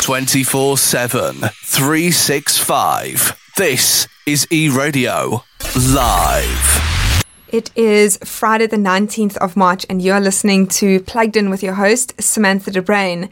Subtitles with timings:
[0.00, 3.38] 24 7, 365.
[3.56, 5.44] This is E Radio
[5.76, 7.22] Live.
[7.48, 11.74] It is Friday, the 19th of March, and you're listening to Plugged In with your
[11.74, 13.28] host, Samantha de Bruin.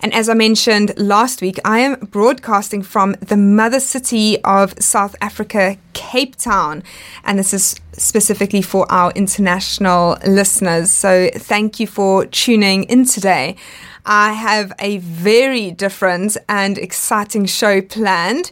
[0.00, 5.16] And as I mentioned last week, I am broadcasting from the mother city of South
[5.20, 6.84] Africa, Cape Town.
[7.24, 10.90] And this is specifically for our international listeners.
[10.90, 13.56] So thank you for tuning in today.
[14.04, 18.50] I have a very different and exciting show planned.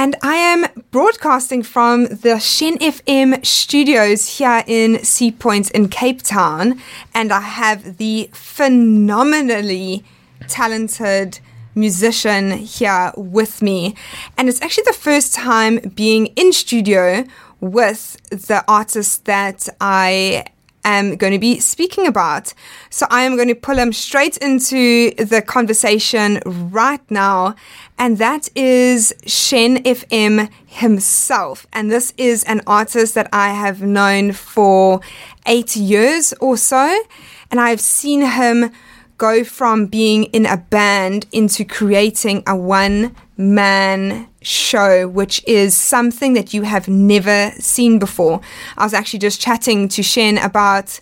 [0.00, 6.22] And I am broadcasting from the Shen FM studios here in Sea Point in Cape
[6.22, 6.80] Town.
[7.14, 10.04] And I have the phenomenally
[10.46, 11.40] talented
[11.74, 13.96] musician here with me.
[14.36, 17.24] And it's actually the first time being in studio
[17.60, 20.44] with the artist that I
[20.84, 22.54] am going to be speaking about.
[22.90, 27.54] So I am going to pull him straight into the conversation right now.
[27.98, 31.66] And that is Shen FM himself.
[31.72, 35.00] And this is an artist that I have known for
[35.46, 37.04] eight years or so.
[37.50, 38.70] And I've seen him
[39.18, 46.32] go from being in a band into creating a one man show, which is something
[46.34, 48.40] that you have never seen before.
[48.76, 51.00] I was actually just chatting to Shen about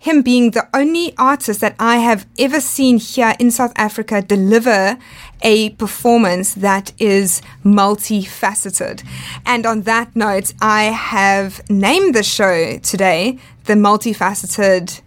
[0.00, 4.96] him being the only artist that I have ever seen here in South Africa deliver
[5.42, 9.04] a performance that is multifaceted.
[9.44, 15.00] And on that note, I have named the show today the Multifaceted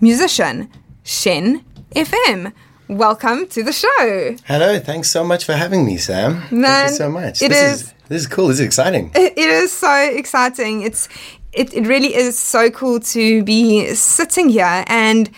[0.00, 0.70] Musician,
[1.04, 2.52] Shen FM.
[2.88, 4.36] Welcome to the show.
[4.46, 6.42] Hello, thanks so much for having me, Sam.
[6.52, 7.42] Man, Thank you so much.
[7.42, 8.46] it this is- this is cool.
[8.48, 9.10] This is exciting.
[9.16, 10.82] It, it is so exciting.
[10.82, 11.08] It's
[11.52, 15.28] it, it really is so cool to be sitting here and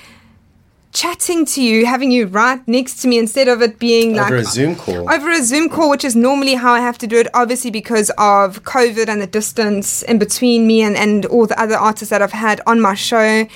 [0.93, 4.37] chatting to you, having you right next to me instead of it being like Over
[4.37, 5.11] a Zoom call.
[5.11, 8.11] over a Zoom call, which is normally how I have to do it, obviously because
[8.19, 12.21] of COVID and the distance in between me and, and all the other artists that
[12.21, 13.47] I've had on my show.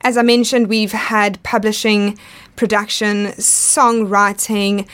[0.00, 2.18] As I mentioned, we've had publishing,
[2.56, 4.88] production, songwriting,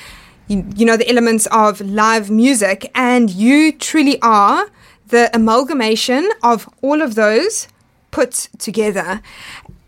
[0.49, 4.71] you, you know, the elements of live music, and you truly are
[5.09, 7.69] the amalgamation of all of those
[8.11, 9.23] put together.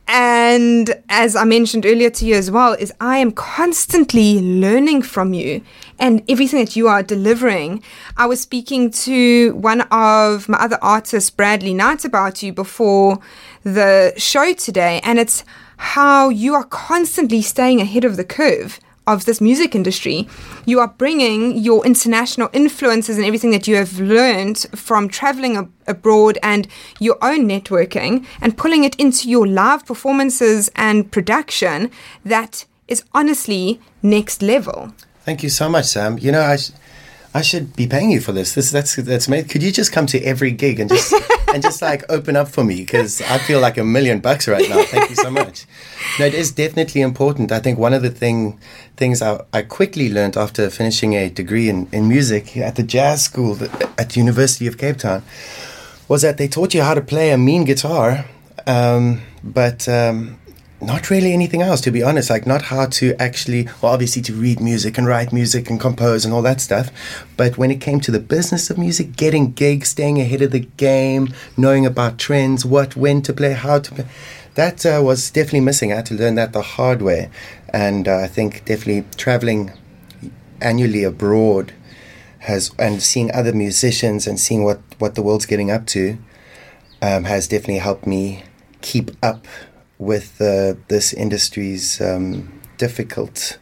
[0.06, 5.32] And as I mentioned earlier to you as well, is I am constantly learning from
[5.32, 5.62] you
[5.98, 7.82] and everything that you are delivering.
[8.16, 13.18] I was speaking to one of my other artists, Bradley Knight, about you before
[13.62, 15.42] the show today, and it's
[15.76, 20.26] how you are constantly staying ahead of the curve of this music industry.
[20.64, 25.72] You are bringing your international influences and everything that you have learned from traveling ab-
[25.86, 26.66] abroad and
[27.00, 31.90] your own networking and pulling it into your live performances and production
[32.24, 34.94] that is honestly next level.
[35.24, 36.18] Thank you so much, Sam.
[36.18, 36.70] You know, I, sh-
[37.36, 38.54] I should be paying you for this.
[38.54, 39.48] This that's that's made.
[39.48, 41.12] Could you just come to every gig and just
[41.52, 44.68] and just like open up for me because I feel like a million bucks right
[44.68, 44.82] now.
[44.84, 45.66] Thank you so much.
[46.20, 47.50] No, it is definitely important.
[47.50, 48.60] I think one of the thing
[48.96, 53.24] things I, I quickly learned after finishing a degree in, in music at the jazz
[53.24, 53.58] school
[53.98, 55.24] at the University of Cape Town
[56.06, 58.26] was that they taught you how to play a mean guitar,
[58.66, 60.38] um, but um,
[60.86, 62.30] not really anything else, to be honest.
[62.30, 66.24] Like, not how to actually, well, obviously to read music and write music and compose
[66.24, 66.90] and all that stuff.
[67.36, 70.60] But when it came to the business of music, getting gigs, staying ahead of the
[70.60, 74.06] game, knowing about trends, what, when to play, how to play,
[74.54, 75.92] that uh, was definitely missing.
[75.92, 77.30] I had to learn that the hard way.
[77.72, 79.72] And uh, I think definitely traveling
[80.60, 81.72] annually abroad
[82.40, 86.18] has and seeing other musicians and seeing what what the world's getting up to
[87.02, 88.44] um, has definitely helped me
[88.80, 89.46] keep up
[89.98, 93.58] with uh, this industry's um, difficult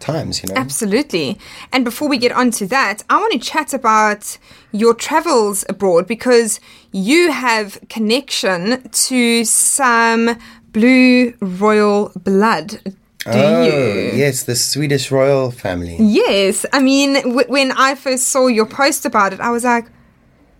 [0.00, 0.42] times.
[0.42, 1.38] You know, Absolutely.
[1.72, 4.38] And before we get on to that, I want to chat about
[4.72, 6.60] your travels abroad because
[6.92, 10.38] you have connection to some
[10.72, 12.80] blue royal blood.
[13.24, 14.12] Do oh, you?
[14.14, 15.96] yes, the Swedish royal family.
[16.00, 16.64] Yes.
[16.72, 19.86] I mean, w- when I first saw your post about it, I was like,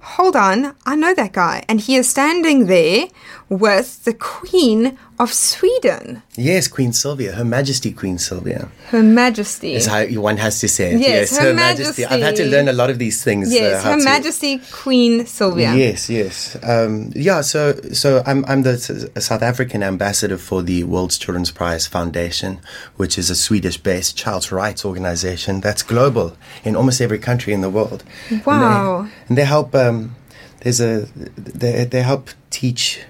[0.00, 1.64] hold on, I know that guy.
[1.68, 3.06] And he is standing there
[3.50, 8.68] with the Queen of Sweden, Yes, Queen Sylvia, Her Majesty Queen Sylvia.
[8.88, 9.74] Her Majesty.
[9.74, 11.00] Is how one has to say it.
[11.00, 12.06] Yes, Her Majesty.
[12.06, 13.52] I've had to learn a lot of these things.
[13.52, 15.74] yes, uh, Her to- Majesty Queen Sylvia.
[15.74, 17.40] Yes, yes, um, yeah.
[17.42, 18.78] So, so I'm I'm the
[19.20, 22.60] South African ambassador for the World's Children's Prize Foundation,
[22.96, 27.70] which is a Swedish-based child's rights organization that's global in almost every country in the
[27.70, 28.04] world.
[28.30, 29.08] And they- Wow.
[29.28, 29.74] And they, help.
[29.74, 30.14] Um,
[30.60, 33.00] there's a they they help teach.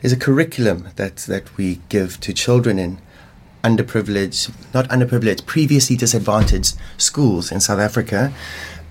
[0.00, 2.98] There's a curriculum that that we give to children in
[3.62, 8.32] underprivileged, not underprivileged, previously disadvantaged schools in South Africa,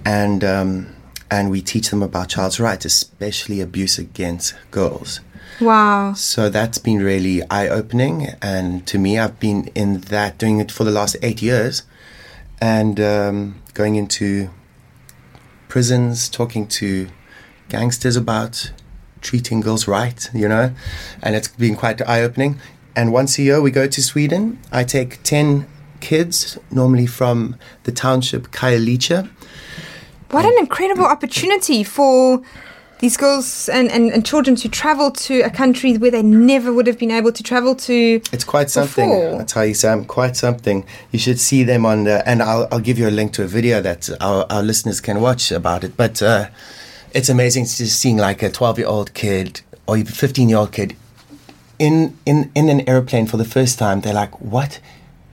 [0.06, 0.96] and um,
[1.32, 5.22] and we teach them about child's rights, especially abuse against girls.
[5.60, 6.14] Wow.
[6.14, 10.72] So that's been really eye opening, and to me, I've been in that doing it
[10.72, 11.84] for the last eight years,
[12.62, 14.50] and um, going into
[15.68, 17.10] prisons, talking to
[17.68, 18.72] gangsters about
[19.22, 20.74] treating girls right, you know,
[21.22, 22.60] and it's been quite eye opening.
[22.96, 24.60] And once a year, we go to Sweden.
[24.72, 25.68] I take 10
[26.00, 29.30] kids, normally from the township Khayelitsha.
[30.32, 32.42] What an incredible opportunity for
[33.00, 36.86] these girls and, and, and children to travel to a country where they never would
[36.86, 38.22] have been able to travel to.
[38.32, 39.10] It's quite something.
[39.10, 39.42] Before.
[39.42, 40.86] I tell you, Sam, quite something.
[41.12, 43.48] You should see them on the, and I'll, I'll give you a link to a
[43.48, 45.96] video that our, our listeners can watch about it.
[45.96, 46.50] But uh,
[47.14, 50.72] it's amazing to seeing like a 12 year old kid or even 15 year old
[50.72, 50.96] kid
[51.78, 54.02] in, in, in an airplane for the first time.
[54.02, 54.80] They're like, what?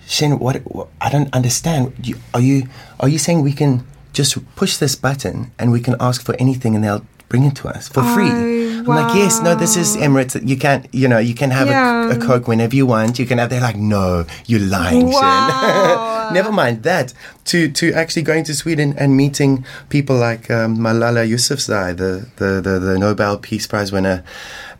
[0.06, 0.88] Shen, what, what?
[1.00, 1.92] I don't understand.
[2.02, 2.68] You, are you
[3.00, 6.74] are you saying we can just push this button and we can ask for anything
[6.74, 8.75] and they'll bring it to us for free?
[8.88, 10.36] Oh, I'm like, yes, no, this is Emirates.
[10.46, 12.10] You can't, you know, you can have Yeah.
[12.12, 13.18] a, a Coke whenever you want.
[13.18, 13.50] You can have.
[13.50, 16.30] They're like, no, you're lying, Wow.
[16.32, 17.12] Never mind that.
[17.46, 22.60] To to actually going to Sweden and meeting people like um, Malala Yousafzai, the, the
[22.60, 24.24] the the Nobel Peace Prize winner.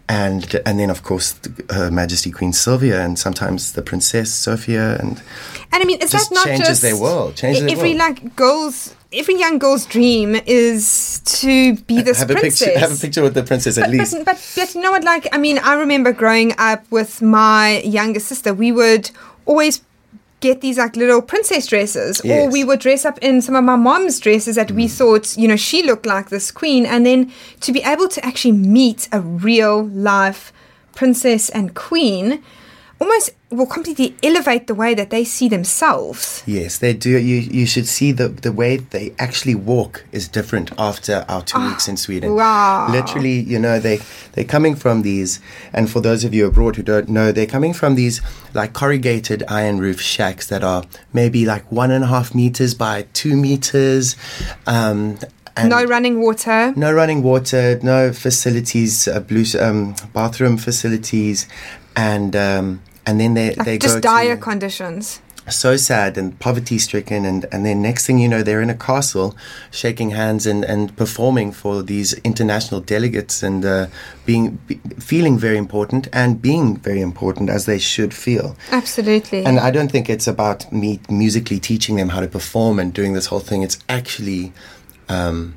[0.09, 1.35] And and then of course
[1.69, 5.21] Her Majesty Queen Sylvia and sometimes the Princess Sofia and
[5.73, 7.99] And I mean, is Just that not changes just their world, changes their every world.
[8.23, 12.67] like girl's every young girl's dream is to be this have a princess.
[12.69, 14.13] picture have a picture with the princess at But, least.
[14.13, 15.05] but, but, but you know what?
[15.05, 18.53] Like, I mean, I remember growing up with my younger sister.
[18.55, 19.11] We would
[19.47, 19.83] always
[20.41, 23.77] get these like little princess dresses, or we would dress up in some of my
[23.77, 24.91] mom's dresses that we mm.
[24.91, 26.85] thought, you know, she looked like this queen.
[26.85, 30.53] And then to be able to actually meet a real life
[30.95, 32.43] princess and queen
[33.01, 36.43] almost will completely elevate the way that they see themselves.
[36.47, 37.11] Yes, they do.
[37.11, 41.61] You you should see the the way they actually walk is different after our two
[41.69, 42.35] weeks in Sweden.
[42.35, 42.89] wow.
[42.91, 44.01] Literally, you know, they
[44.33, 45.41] they're coming from these,
[45.73, 48.21] and for those of you abroad who don't know, they're coming from these
[48.53, 53.07] like corrugated iron roof shacks that are maybe like one and a half meters by
[53.13, 54.17] two meters.
[54.67, 55.19] Um,
[55.59, 56.75] and no running water.
[56.77, 61.49] no running water, no facilities, uh, blue um, bathroom facilities,
[61.97, 65.21] and um, and then they they Like go just dire to, conditions.
[65.49, 68.75] so sad and poverty stricken and, and then next thing you know they're in a
[68.75, 69.37] castle
[69.71, 73.87] shaking hands and, and performing for these international delegates and uh,
[74.25, 79.45] being be, feeling very important and being very important as they should feel Absolutely.
[79.45, 83.13] and I don't think it's about me musically teaching them how to perform and doing
[83.15, 83.63] this whole thing.
[83.63, 84.53] It's actually
[85.09, 85.55] um,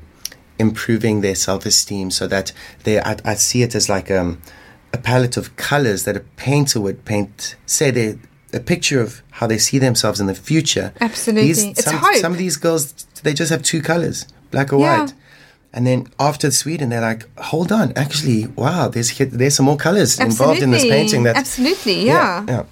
[0.58, 2.52] improving their self-esteem so that
[2.84, 3.00] they.
[3.00, 4.40] I, I see it as like um,
[4.92, 7.56] a palette of colors that a painter would paint.
[7.66, 8.18] Say they
[8.52, 10.92] a picture of how they see themselves in the future.
[11.00, 11.50] Absolutely.
[11.50, 12.16] It's some, hope.
[12.16, 12.92] some of these girls,
[13.22, 15.00] they just have two colors, black or Yeah.
[15.02, 15.14] white.
[15.72, 20.18] And then after Sweden, they're like, "Hold on, actually, wow, there's there's some more colors
[20.18, 22.44] involved in this painting." That's Absolutely, yeah.
[22.48, 22.64] yeah.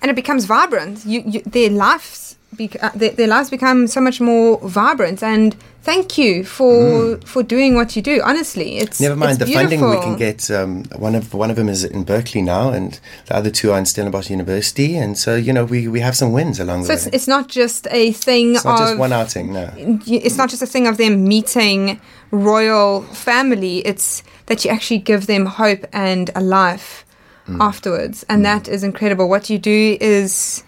[0.00, 1.04] and it becomes vibrant.
[1.04, 5.22] You, you their lives, bec- uh, their, their lives become so much more vibrant.
[5.22, 8.20] And thank you for for doing what you do.
[8.24, 9.02] Honestly, it's Mm.
[9.02, 10.50] Never mind it's the funding we can get.
[10.50, 13.78] Um, one of one of them is in Berkeley now, and the other two are
[13.78, 14.96] in Stellenbosch University.
[14.96, 17.10] And so you know we, we have some wins along So the it's, way.
[17.10, 19.70] So it's not just a thing It's not of just one outing, no.
[20.06, 23.78] it's not just a thing of them meeting royal family.
[23.86, 27.04] It's that you actually give them hope and a life
[27.48, 27.58] Mm.
[27.60, 29.28] afterwards, and that is incredible.
[29.28, 30.62] What you do is.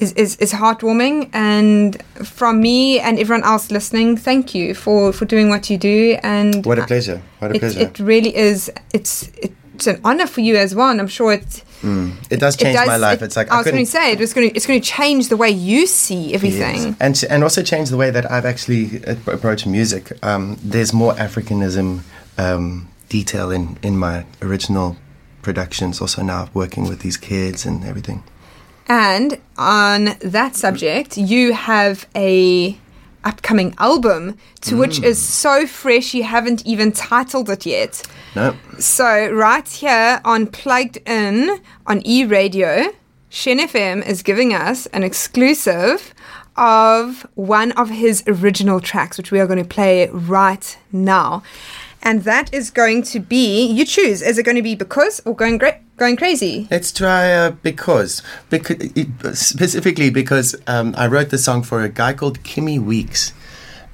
[0.00, 2.00] Is, is, is heartwarming and
[2.36, 6.64] from me and everyone else listening thank you for, for doing what you do and
[6.64, 7.20] What a pleasure!
[7.40, 7.80] What a it, pleasure!
[7.80, 9.28] it really is it's
[9.74, 11.64] it's an honor for you as well and I'm sure it
[12.30, 13.22] It does it change does, my life.
[13.22, 14.88] it- it's like I was going to say it was going to it's going to
[14.98, 16.96] change the way you see everything Yes.
[17.00, 20.04] and and also change the way that I've actually uh, approached music.
[20.22, 21.88] Um, there's more Africanism
[22.44, 24.96] um, detail in in my original
[25.42, 26.00] productions.
[26.00, 28.22] Also now working with these kids and everything.
[28.88, 32.78] And on that subject, you have a
[33.24, 35.04] upcoming album to which mm.
[35.04, 38.02] is so fresh you haven't even titled it yet.
[38.34, 42.90] No, So right here on Plugged In on E Radio,
[43.28, 46.14] Shen FM is giving us an exclusive
[46.56, 51.42] of one of his original tracks, which we are going to play right now.
[52.02, 54.22] And that is going to be you choose.
[54.22, 56.66] Is it going to be because or going great going crazy?
[56.70, 62.14] Let's try uh, because, because specifically because um, I wrote the song for a guy
[62.14, 63.32] called Kimmy Weeks,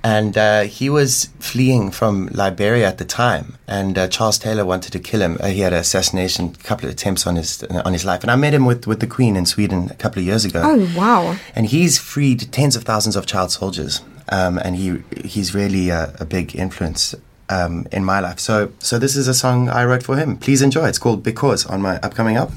[0.05, 4.93] And uh, he was fleeing from Liberia at the time, and uh, Charles Taylor wanted
[4.93, 5.39] to kill him.
[5.41, 8.21] Uh, he had an assassination, a couple of attempts on his on his life.
[8.21, 10.61] And I met him with, with the Queen in Sweden a couple of years ago.
[10.63, 11.37] Oh, wow.
[11.55, 16.15] And he's freed tens of thousands of child soldiers, um, and he he's really a,
[16.21, 17.15] a big influence
[17.49, 18.39] um, in my life.
[18.41, 20.37] So so this is a song I wrote for him.
[20.37, 20.89] Please enjoy.
[20.89, 22.57] It's called Because on my upcoming album.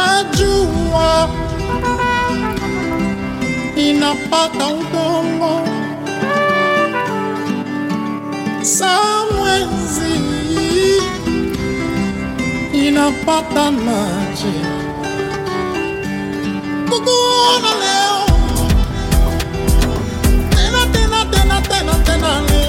[0.00, 1.28] Sajua
[3.76, 5.68] inapata udongo
[8.62, 10.20] saa mwezi
[12.72, 14.54] inapata maji
[16.90, 16.98] tena
[20.92, 22.59] tena tena tena tena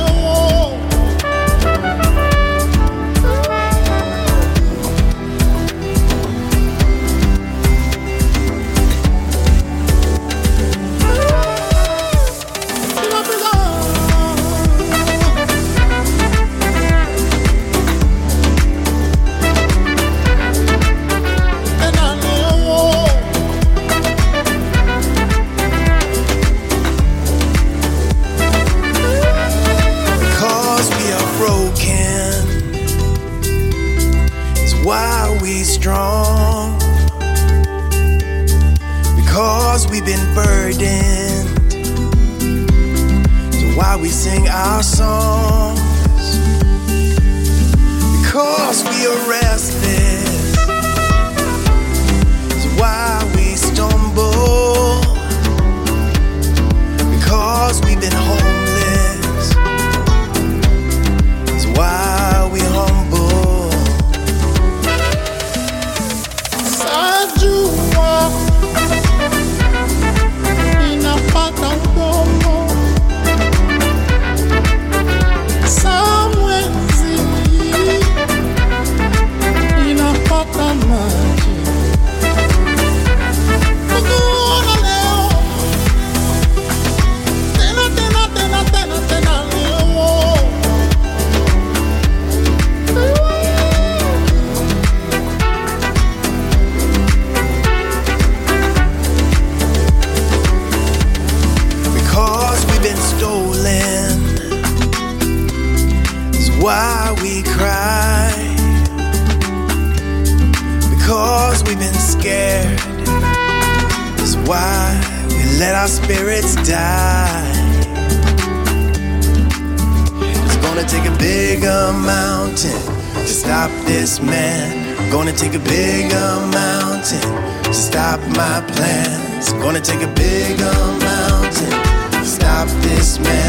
[133.02, 133.41] this man.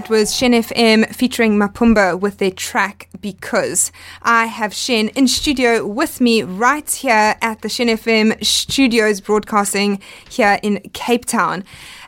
[0.00, 3.92] That was Shen FM featuring Mapumba with their track Because.
[4.22, 10.00] I have Shen in studio with me right here at the Shen FM studios broadcasting
[10.26, 11.64] here in Cape Town.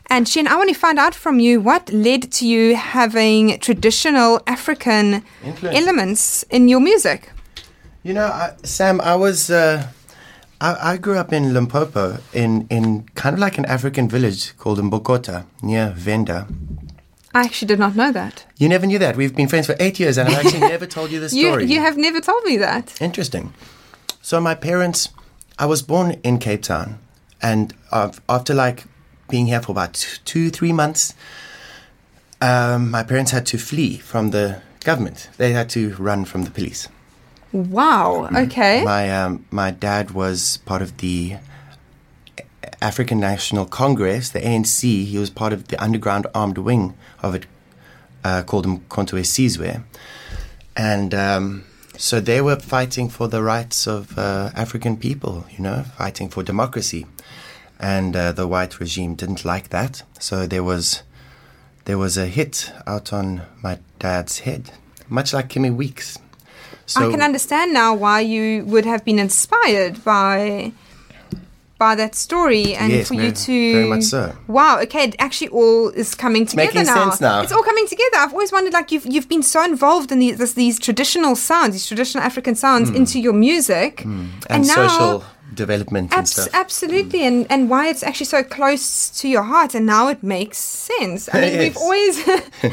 [0.09, 4.41] And Shen, I want to find out from you what led to you having traditional
[4.47, 5.77] African Influence.
[5.77, 7.29] elements in your music.
[8.01, 9.51] You know, I, Sam, I was.
[9.51, 9.87] Uh,
[10.59, 14.79] I, I grew up in Limpopo, in, in kind of like an African village called
[14.79, 16.47] Mbokota near Venda.
[17.33, 18.45] I actually did not know that.
[18.57, 19.15] You never knew that.
[19.15, 21.65] We've been friends for eight years, and I've actually never told you the You, story.
[21.65, 23.01] you have never told me that.
[23.01, 23.53] Interesting.
[24.21, 25.09] So my parents,
[25.57, 26.99] I was born in Cape Town,
[27.41, 28.85] and after like
[29.29, 29.93] being here for about
[30.25, 31.13] two, three months,
[32.41, 35.29] um, my parents had to flee from the government.
[35.37, 36.87] They had to run from the police.
[37.51, 38.29] Wow.
[38.35, 38.83] Okay.
[38.83, 41.37] My um, my dad was part of the
[42.83, 45.05] African National Congress, the ANC.
[45.05, 47.45] He was part of the underground armed wing of it,
[48.25, 49.81] uh, called Mkhonto weSizwe,
[50.75, 51.63] and um,
[51.97, 55.45] so they were fighting for the rights of uh, African people.
[55.49, 57.05] You know, fighting for democracy,
[57.79, 60.03] and uh, the white regime didn't like that.
[60.19, 61.03] So there was
[61.85, 64.71] there was a hit out on my dad's head,
[65.07, 66.19] much like Kimmy Weeks.
[66.85, 70.73] So I can understand now why you would have been inspired by
[71.83, 74.23] by that story and Yes, for you to very much so.
[74.47, 77.09] Wow, okay, it actually all is coming together making now.
[77.09, 77.41] sense now.
[77.43, 78.17] It's all coming together.
[78.23, 81.71] I've always wondered like you've you've been so involved in these this, these traditional sounds,
[81.73, 84.01] these traditional African sounds into your music.
[84.01, 84.27] Hmm.
[84.49, 85.23] and, now social
[85.55, 86.49] development and stuff.
[86.53, 87.27] absolutely, mm.
[87.27, 91.29] and and why it's actually so close to your heart, and now it makes sense.
[91.33, 92.27] I mean, we've always,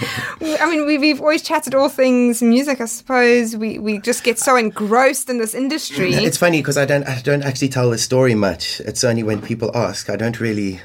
[0.61, 2.81] I mean, we've, we've always chatted all things music.
[2.81, 6.15] I suppose we, we just get so engrossed in this industry.
[6.15, 8.81] It's funny because I don't I don't actually tell the story much.
[8.81, 10.11] It's only when people ask.
[10.11, 10.81] I don't really.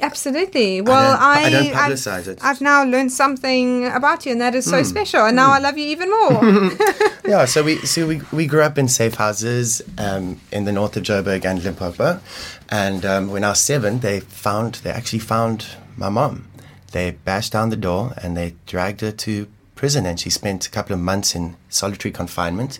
[0.00, 0.80] Absolutely.
[0.80, 2.38] Well, don't- I, I don't I've- it.
[2.42, 5.24] I've now learned something about you, and that is so special.
[5.24, 6.70] And now I love you even more.
[7.26, 7.46] Yeah.
[7.46, 11.04] So we so we, we grew up in safe houses um, in the north of
[11.04, 12.20] Joburg and Limpopo,
[12.68, 16.48] and um, when I was seven, they found they actually found my mom.
[16.92, 20.70] They bashed down the door and they dragged her to prison, and she spent a
[20.70, 22.78] couple of months in solitary confinement.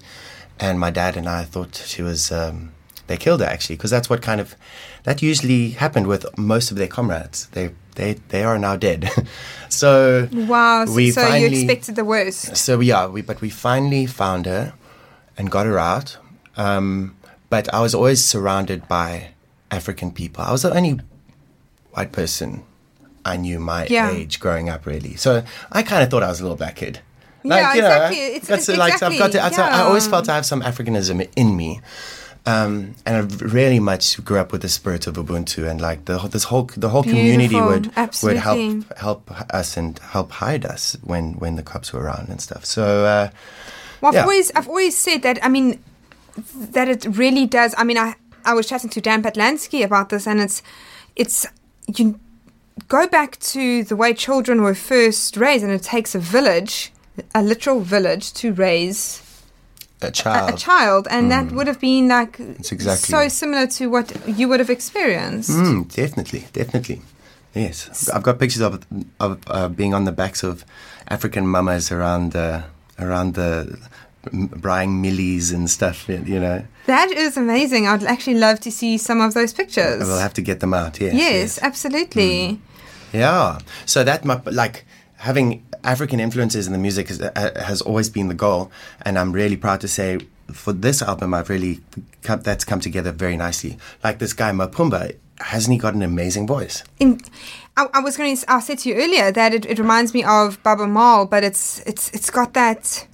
[0.60, 2.30] And my dad and I thought she was.
[2.30, 2.72] Um,
[3.06, 4.54] they killed her actually because that's what kind of
[5.04, 7.46] that usually happened with most of their comrades.
[7.48, 9.10] They they they are now dead.
[9.68, 10.84] so wow.
[10.86, 12.56] So, so you expected the worst.
[12.56, 14.72] so yeah, we but we finally found her
[15.36, 16.16] and got her out.
[16.56, 17.16] Um,
[17.50, 19.30] but I was always surrounded by
[19.70, 20.44] African people.
[20.44, 21.00] I was the only
[21.92, 22.64] white person
[23.24, 24.10] I knew my Yeah.
[24.10, 25.16] age growing up, really.
[25.16, 25.42] So
[25.72, 27.00] I kind of thought I was a little black kid.
[27.42, 28.18] Yeah, you know, exactly.
[28.20, 29.46] It's- that's it's like I've got to.
[29.46, 31.80] exactly, I, I always felt I have some Africanism in me.
[32.46, 36.18] Um, and I really much grew up with the spirit of Ubuntu, and like the
[36.28, 37.66] this whole the whole community Beautiful.
[37.68, 38.40] would would Absolutely.
[38.40, 42.64] help help us and help hide us when when the cops were around and stuff.
[42.66, 43.30] So uh,
[44.02, 44.22] Well, I've Yeah.
[44.22, 45.38] always I've always said that.
[45.42, 45.82] I mean,
[46.72, 47.74] that it really does.
[47.78, 50.62] I mean, I I was chatting to Dan Patlansky about this, and it's
[51.16, 51.46] it's
[51.96, 52.20] you
[52.88, 56.92] go back to the way children were first raised, and it takes a village,
[57.34, 59.22] a literal village, to raise
[60.04, 60.50] a a, child.
[60.54, 64.60] a child, and that would have been like exactly- so similar to what you would
[64.60, 65.50] have experienced.
[65.50, 67.02] Mm, definitely, definitely.
[67.54, 68.84] Yes, I've got pictures of
[69.20, 70.64] of uh, being on the backs of
[71.08, 72.64] African mamas around the
[72.98, 73.78] around the
[74.32, 76.08] braying millies and stuff.
[76.08, 77.86] You know, That is amazing.
[77.86, 80.00] I'd actually love to see some of those pictures.
[80.06, 81.00] we'll have to get them out.
[81.00, 82.58] Yes, yes, absolutely.
[83.12, 83.58] Yeah.
[83.86, 84.84] So that like
[85.16, 88.70] having African influences in the music is, uh, has always been the goal,
[89.02, 90.18] and I'm really proud to say
[90.52, 91.80] for this album I've really
[92.22, 93.78] come, that's come together very nicely.
[94.02, 96.82] Like this guy Mapumba, hasn't he got an amazing voice?
[97.00, 97.20] in,
[97.76, 98.52] I, I was going to.
[98.52, 101.80] I said to you earlier that it, it reminds me of Baaba Maal, but it's
[101.80, 103.06] it's it's got that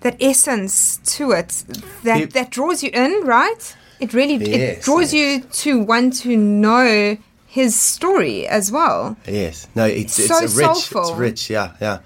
[0.00, 1.64] that essence to it
[2.04, 3.76] that It- that draws you in, right?
[4.00, 5.14] It really it draws yes.
[5.14, 7.16] you to want to know
[7.54, 9.16] his story as well.
[9.28, 9.68] Yes.
[9.76, 10.50] No, it's it's So rich.
[10.50, 11.10] soulful.
[11.10, 11.50] It's rich.
[11.50, 11.98] Yeah, yeah.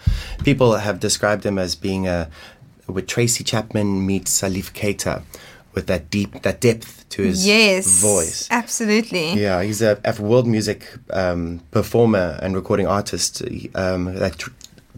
[0.44, 2.28] People have described him as being a
[2.86, 5.22] with Tracy Chapman meets Salif Keita
[5.74, 8.48] with that deep that depth to his yes, voice.
[8.50, 9.32] absolutely.
[9.40, 10.80] Yeah, he's a, a world music
[11.10, 13.42] um, performer and recording artist
[13.74, 14.50] um, that tr-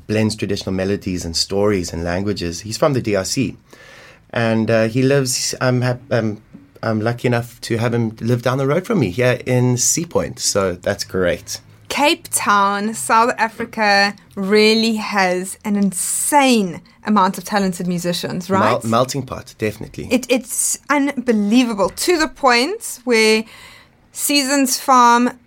[0.09, 2.63] blends traditional melodies and stories and languages.
[2.63, 3.57] He's from the DRC,
[4.31, 5.55] and uh, he lives.
[5.61, 6.43] I'm hap- um,
[6.83, 10.07] I'm lucky enough to have him live down the road from me here in Sea
[10.07, 11.61] Point, so that's great.
[11.88, 18.83] Cape Town, South Africa, really has an insane amount of talented musicians, right?
[18.83, 20.07] Mel- melting pot, definitely.
[20.11, 23.45] It, it's unbelievable to the point where
[24.12, 25.38] Seasons Farm,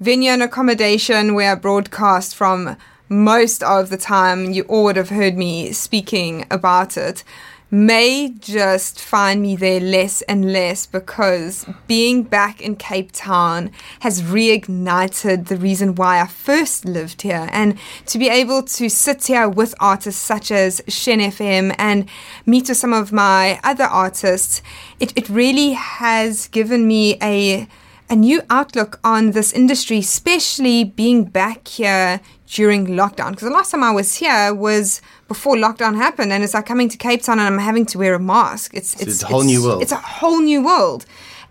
[0.00, 2.76] venue and accommodation, where I broadcast from
[3.08, 7.24] most of the time, you all would have heard me speaking about it,
[7.70, 14.22] may just find me there less and less because being back in Cape Town has
[14.22, 17.48] reignited the reason why I first lived here.
[17.52, 22.08] And to be able to sit here with artists such as Shen FM and
[22.44, 24.62] meet with some of my other artists,
[24.98, 27.68] it, it really has given me a
[28.10, 33.30] a new outlook on this industry, especially being back here during lockdown.
[33.30, 36.88] Because the last time I was here was before lockdown happened, and it's like coming
[36.88, 38.74] to Cape Town and I'm having to wear a mask.
[38.74, 39.82] It's it's a whole new world.
[39.82, 41.06] It's a whole new world,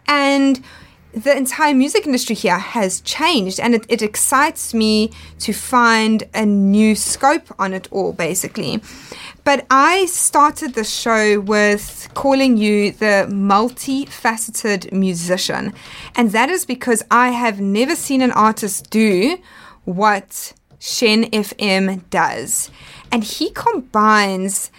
[0.07, 0.61] and
[1.11, 5.09] the entire music industry here has changed, and it, it excites me
[5.39, 8.81] to find a new scope on it all, basically.
[9.43, 15.73] But I started the show with calling you the multifaceted musician.
[16.15, 19.39] And that is because I have never seen an artist do
[19.85, 22.71] what Shen FM does.
[23.11, 24.71] And he combines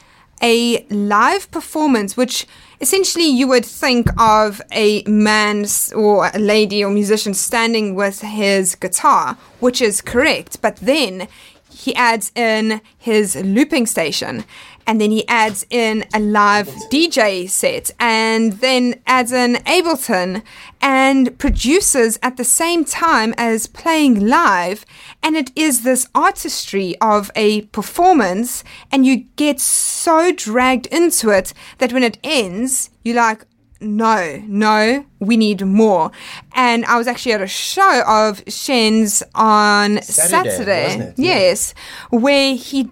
[0.43, 2.47] a live performance, which
[2.81, 8.75] essentially you would think of a man or a lady or musician standing with his
[8.75, 10.63] guitar, which is correct.
[10.63, 11.29] But then
[11.81, 14.45] he adds in his looping station
[14.87, 20.43] and then he adds in a live DJ set and then adds in Ableton
[20.81, 24.85] and produces at the same time as playing live
[25.23, 31.55] and it is this artistry of a performance and you get so dragged into it
[31.79, 33.45] that when it ends you're like
[33.81, 36.11] no, no, we need more.
[36.55, 40.95] And I was actually at a show of Shen's on Saturday, Saturday.
[40.95, 41.15] it?
[41.17, 41.35] Yeah.
[41.35, 41.75] Yes,
[42.11, 42.91] where he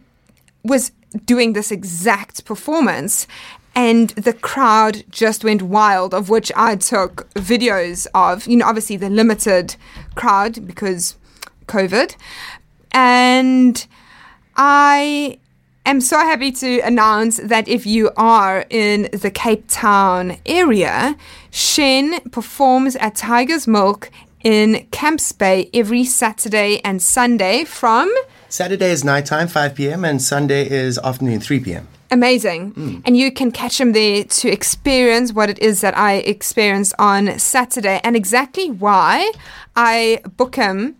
[0.64, 0.92] was
[1.24, 3.26] doing this exact performance.
[3.74, 8.46] And the crowd just went wild, of which I took videos of.
[8.48, 9.76] You know, obviously the limited
[10.16, 11.16] crowd because
[11.66, 12.16] COVID.
[12.90, 13.86] And
[14.56, 15.38] I
[15.90, 21.16] am so happy to announce that if you are in the Cape Town area,
[21.50, 24.10] Shen performs at Tiger's Milk
[24.44, 28.12] in Camps Bay every Saturday and Sunday from
[28.50, 31.88] Saturday is nighttime, 5 p.m., and Sunday is afternoon, 3 p.m.
[32.10, 32.70] Amazing.
[32.70, 33.00] Hmm.
[33.04, 37.38] And you can catch him there to experience what it is that I experienced on
[37.38, 39.30] Saturday and exactly why
[39.76, 40.96] I book him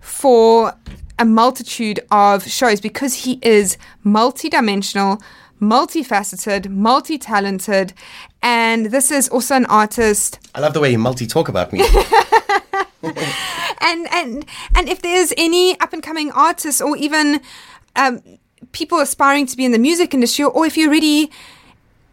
[0.00, 0.74] for
[1.18, 5.20] a multitude of shows because he is multidimensional,
[5.60, 7.92] multifaceted, multi talented,
[8.42, 11.80] and this is also an artist I love the way you multi talk about me.
[13.02, 17.40] and and and if there's any up and coming artists or even
[17.96, 18.22] um,
[18.72, 21.30] people aspiring to be in the music industry or if you're already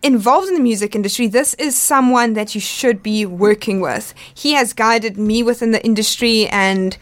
[0.04, 4.54] involved in the music industry this is someone that you should be working with he
[4.54, 6.98] has guided me within the industry and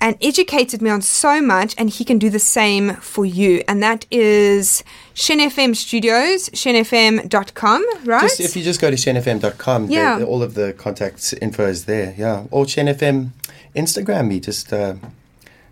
[0.00, 3.82] and educated me on so much and he can do the same for you and
[3.82, 9.92] that is Shen FM Studios shenfm.com right just, if you just go to shenfm.com, the-
[9.92, 10.22] Yeah.
[10.24, 12.14] all of the contact info is there.
[12.16, 12.44] Yeah.
[12.50, 13.30] Or shenfm
[13.74, 14.94] Instagram me, just uh,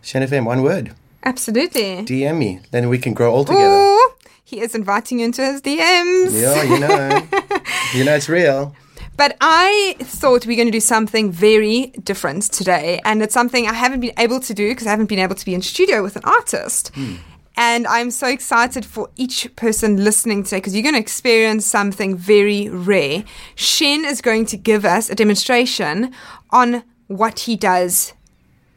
[0.03, 0.93] shenfm, one word.
[1.25, 2.61] absolutely DM me.
[2.71, 3.65] Then we can grow all together.
[3.75, 4.11] Ooh,
[4.45, 7.23] he is inviting you into his DMs Yeah, you know.
[7.95, 8.75] you know it's real.
[9.17, 13.01] But I thought we are going to do something very different today.
[13.05, 15.45] And it's something I haven't been able to do because I haven't been able to
[15.45, 16.91] be in studio with an artist.
[16.95, 17.17] Hmm.
[17.57, 22.17] And I'm so excited for each person listening today because you're going to experience something
[22.17, 23.25] very rare.
[23.55, 26.13] Shen is going to give us a demonstration
[26.51, 28.15] on what he does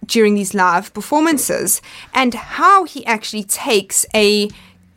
[0.06, 1.82] during these live performances
[2.14, 4.50] and how he actually takes a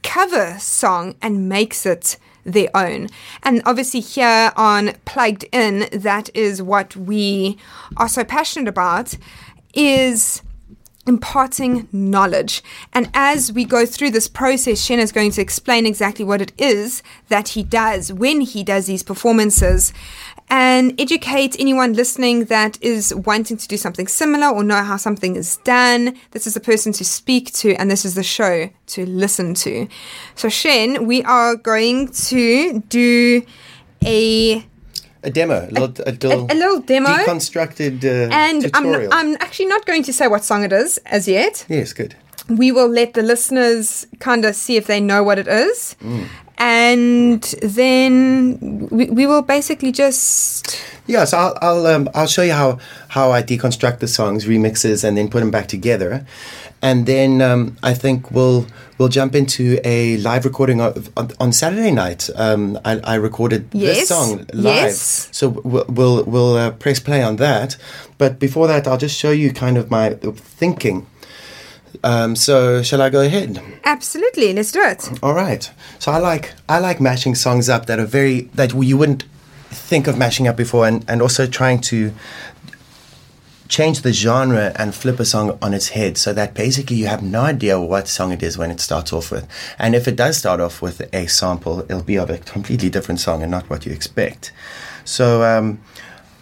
[0.02, 2.16] cover song and makes it
[2.52, 3.08] their own.
[3.42, 7.58] And obviously, here on Plugged In, that is what we
[7.96, 9.16] are so passionate about
[9.74, 10.42] is
[11.08, 12.62] imparting knowledge.
[12.92, 16.52] And as we go through this process, Shen is going to explain exactly what it
[16.58, 19.92] is that he does when he does these performances
[20.50, 25.36] and educate anyone listening that is wanting to do something similar or know how something
[25.36, 26.16] is done.
[26.30, 29.88] This is the person to speak to, and this is the show to listen to.
[30.34, 33.42] So, Shen, we are going to do
[34.04, 34.64] a
[35.24, 37.08] A demo, a little, a, little, a little demo.
[37.10, 39.12] deconstructed uh, and I'm, tutorial.
[39.12, 41.66] I'm actually not going to say what song it is as yet.
[41.68, 42.14] yes, good.
[42.48, 45.96] We will let the listeners kind of see if they know what it is.
[46.60, 50.76] And then we, we will basically just.
[51.06, 55.04] Yeah, so I'll I'll, um, I'll show you how how I deconstruct the songs, remixes,
[55.04, 56.26] and then put them back together,
[56.82, 58.66] and then um, I think we'll
[58.98, 62.28] we'll jump into a live recording of, on, on Saturday night.
[62.34, 65.28] Um, I, I recorded Yes, this song live, yes.
[65.32, 67.76] so we'll we'll, we'll uh, press play on that.
[68.18, 71.06] But before that, I'll just show you kind of my thinking.
[72.04, 73.60] Um, so shall I go ahead?
[73.84, 75.08] Absolutely, let's do it.
[75.22, 75.70] All right.
[75.98, 79.24] So I like I like mashing songs up that are very that you wouldn't
[79.70, 82.12] think of mashing up before, and and also trying to
[83.68, 87.22] change the genre and flip a song on its head so that basically you have
[87.22, 89.46] no idea what song it is when it starts off with.
[89.78, 93.20] And if it does start off with a sample, it'll be of a completely different
[93.20, 94.52] song and not what you expect.
[95.04, 95.80] So um,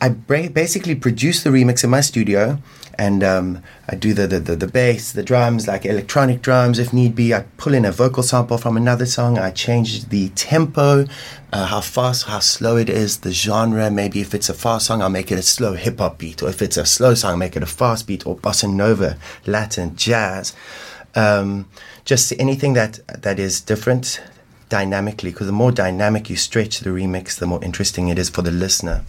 [0.00, 2.58] I bra- basically produce the remix in my studio
[2.98, 6.92] and um, I do the, the, the, the bass, the drums, like electronic drums if
[6.92, 7.34] need be.
[7.34, 9.38] I pull in a vocal sample from another song.
[9.38, 11.06] I change the tempo,
[11.52, 13.90] uh, how fast, how slow it is, the genre.
[13.90, 16.42] Maybe if it's a fast song, I'll make it a slow hip hop beat.
[16.42, 19.18] Or if it's a slow song, I'll make it a fast beat or bossa nova,
[19.46, 20.54] Latin, jazz.
[21.14, 21.68] Um,
[22.04, 24.22] just anything that, that is different
[24.68, 28.42] dynamically because the more dynamic you stretch the remix, the more interesting it is for
[28.42, 29.04] the listener.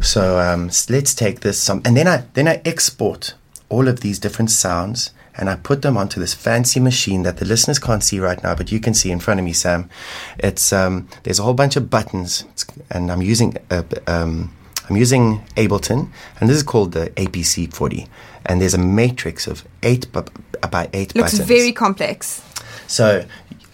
[0.00, 3.34] So um, let's take this some, and then I then I export
[3.68, 7.44] all of these different sounds and I put them onto this fancy machine that the
[7.44, 9.90] listeners can't see right now, but you can see in front of me, Sam.
[10.38, 12.44] It's um, there's a whole bunch of buttons,
[12.90, 14.54] and I'm using uh, um,
[14.88, 18.06] I'm using Ableton, and this is called the APC 40,
[18.46, 20.22] and there's a matrix of eight bu-
[20.70, 21.48] by eight Looks buttons.
[21.48, 22.42] very complex.
[22.86, 23.24] So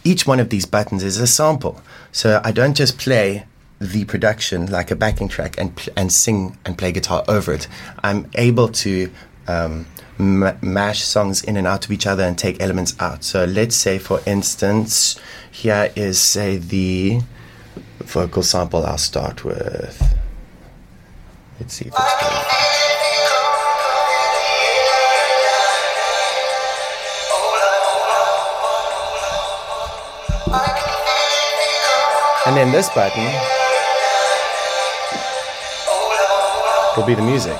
[0.04, 1.80] each one of these buttons is a sample.
[2.12, 3.44] So I don't just play
[3.80, 7.66] the production like a backing track and and sing and play guitar over it.
[8.02, 9.10] I'm able to
[9.48, 9.86] um,
[10.18, 13.24] m- mash songs in and out of each other and take elements out.
[13.24, 15.18] So let's say, for instance,
[15.50, 17.20] here is say the
[18.00, 18.84] vocal sample.
[18.84, 20.16] I'll start with.
[21.58, 22.46] Let's see if it's good.
[32.46, 33.59] And then this button
[36.96, 37.56] will be the music.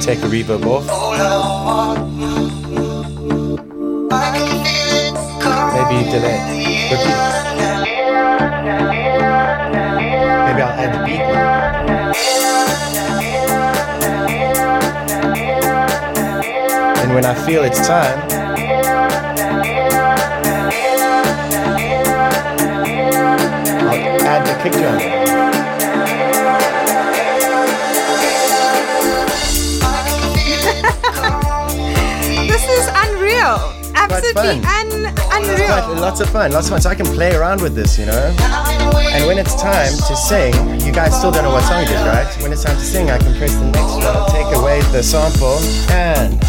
[0.00, 0.84] Take the reverb off.
[5.74, 6.38] Maybe delay.
[6.90, 7.18] Repeat.
[10.44, 11.24] Maybe I'll add the beat.
[17.02, 18.43] And when I feel it's time,
[24.64, 24.98] kick drum.
[32.48, 33.74] This is unreal.
[33.94, 36.00] Absolutely un- unreal.
[36.00, 36.80] lots of fun, lots of fun.
[36.80, 38.34] So I can play around with this, you know.
[39.12, 42.00] And when it's time to sing, you guys still don't know what song it is,
[42.02, 42.26] right?
[42.42, 45.58] When it's time to sing, I can press the next one, take away the sample,
[45.92, 46.42] and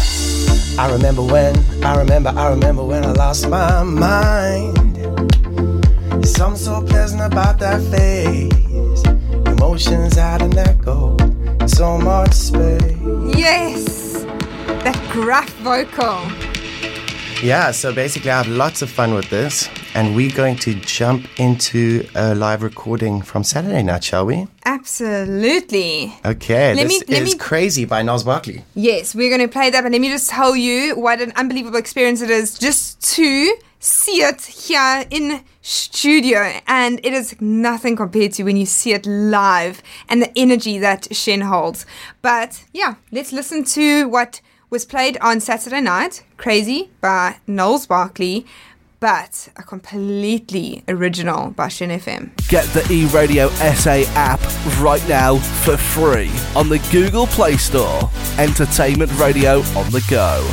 [0.78, 4.96] I remember when, I remember, I remember when I lost my mind.
[6.26, 6.75] There's something so pleasant
[7.26, 9.02] about that face.
[9.48, 11.16] Emotions out and echo,
[11.66, 12.96] so much space.
[13.36, 14.22] Yes.
[14.84, 16.20] That gruff vocal.
[17.42, 21.26] Yeah, so basically, I have lots of fun with this, and we're going to jump
[21.38, 24.46] into a live recording from Saturday night, shall we?
[24.64, 26.14] Absolutely.
[26.24, 28.64] Okay, Let this me- let is me- Crazy by Gnarls Barkley.
[28.74, 31.78] Yes, we're going to play that, but let me just tell you what an unbelievable
[31.78, 36.60] experience it is just to see it here in studio.
[36.66, 41.14] And it is nothing compared to when you see it live and the energy that
[41.14, 41.84] Shen holds.
[42.22, 48.46] But yeah, let's listen to what was played on Saturday night Crazy by Gnarls Barkley,
[49.00, 52.30] but a completely original by Shen FM.
[52.48, 54.40] Get the eRadio SA app
[54.80, 58.10] right now for free on the Google Play Store.
[58.38, 60.46] Entertainment radio on the go.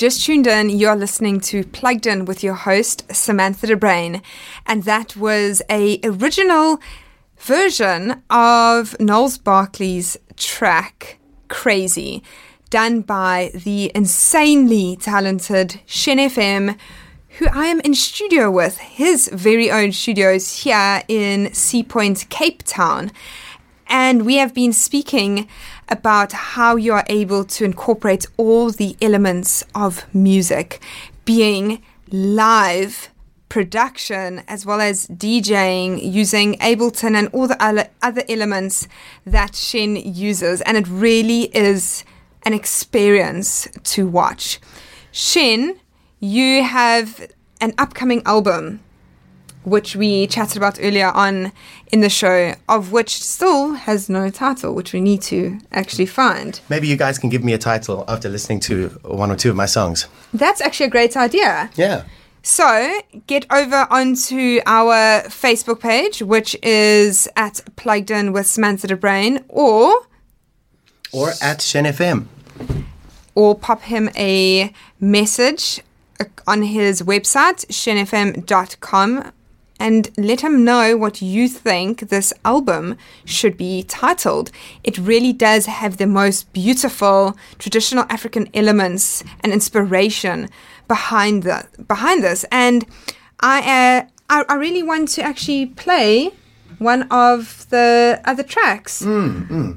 [0.00, 4.22] Just tuned in, you're listening to Plugged In with your host Samantha De Bruin,
[4.64, 6.80] and that was a original
[7.36, 12.22] version of Gnarls Barkley's track "Crazy,"
[12.70, 16.78] done by the insanely talented Shen FM,
[17.38, 22.62] who I am in studio with, his very own studios here in Sea Point, Cape
[22.62, 23.12] Town.
[23.86, 25.48] And we have been speaking
[25.90, 30.80] about how you are able to incorporate all the elements of music,
[31.24, 33.10] being live
[33.48, 37.60] production as well as DJing using Ableton and all the
[38.02, 38.88] other elements
[39.26, 40.60] that Shen uses.
[40.62, 42.04] And it really is
[42.44, 44.60] an experience to watch.
[45.12, 45.78] Shen,
[46.20, 47.28] you have
[47.60, 48.80] an upcoming album
[49.64, 51.52] which we chatted about earlier on
[51.92, 56.60] in the show, of which still has no title, which we need to actually find.
[56.68, 59.56] Maybe you guys can give me a title after listening to one or two of
[59.56, 60.06] my songs.
[60.32, 61.70] That's actually a great idea.
[61.76, 62.04] Yeah.
[62.42, 68.96] So get over onto our Facebook page, which is at Plugged In with Samantha De
[68.96, 70.06] Bruin, or
[71.12, 72.26] Or at Shen FM.
[73.34, 75.82] or pop him a message
[76.18, 79.32] uh, on his website, shenfm.com,
[79.80, 84.52] and let him know what you think this album should be titled.
[84.84, 90.48] It really does have the most beautiful traditional African elements and inspiration
[90.86, 92.44] behind the behind this.
[92.52, 92.86] And
[93.40, 96.32] I, uh, I, I really want to actually play
[96.80, 99.02] one of the other tracks,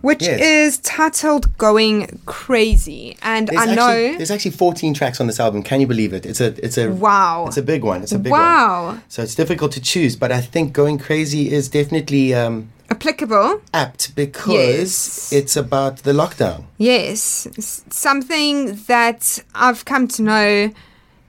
[0.01, 0.39] which yes.
[0.41, 4.17] is titled "Going Crazy," and There's I know.
[4.17, 5.61] there's actually 14 tracks on this album.
[5.63, 6.25] Can you believe it?
[6.25, 7.45] It's a it's a Wow.
[7.47, 8.01] It's a big one.
[8.03, 8.85] It's a big Wow.
[8.85, 9.03] one.
[9.09, 13.61] So it's difficult to choose, but I think going crazy is definitely um, applicable.
[13.73, 15.33] apt because Yes.
[15.33, 16.63] it's about the lockdown.
[16.77, 17.47] Yes,
[17.89, 20.71] something that I've come to know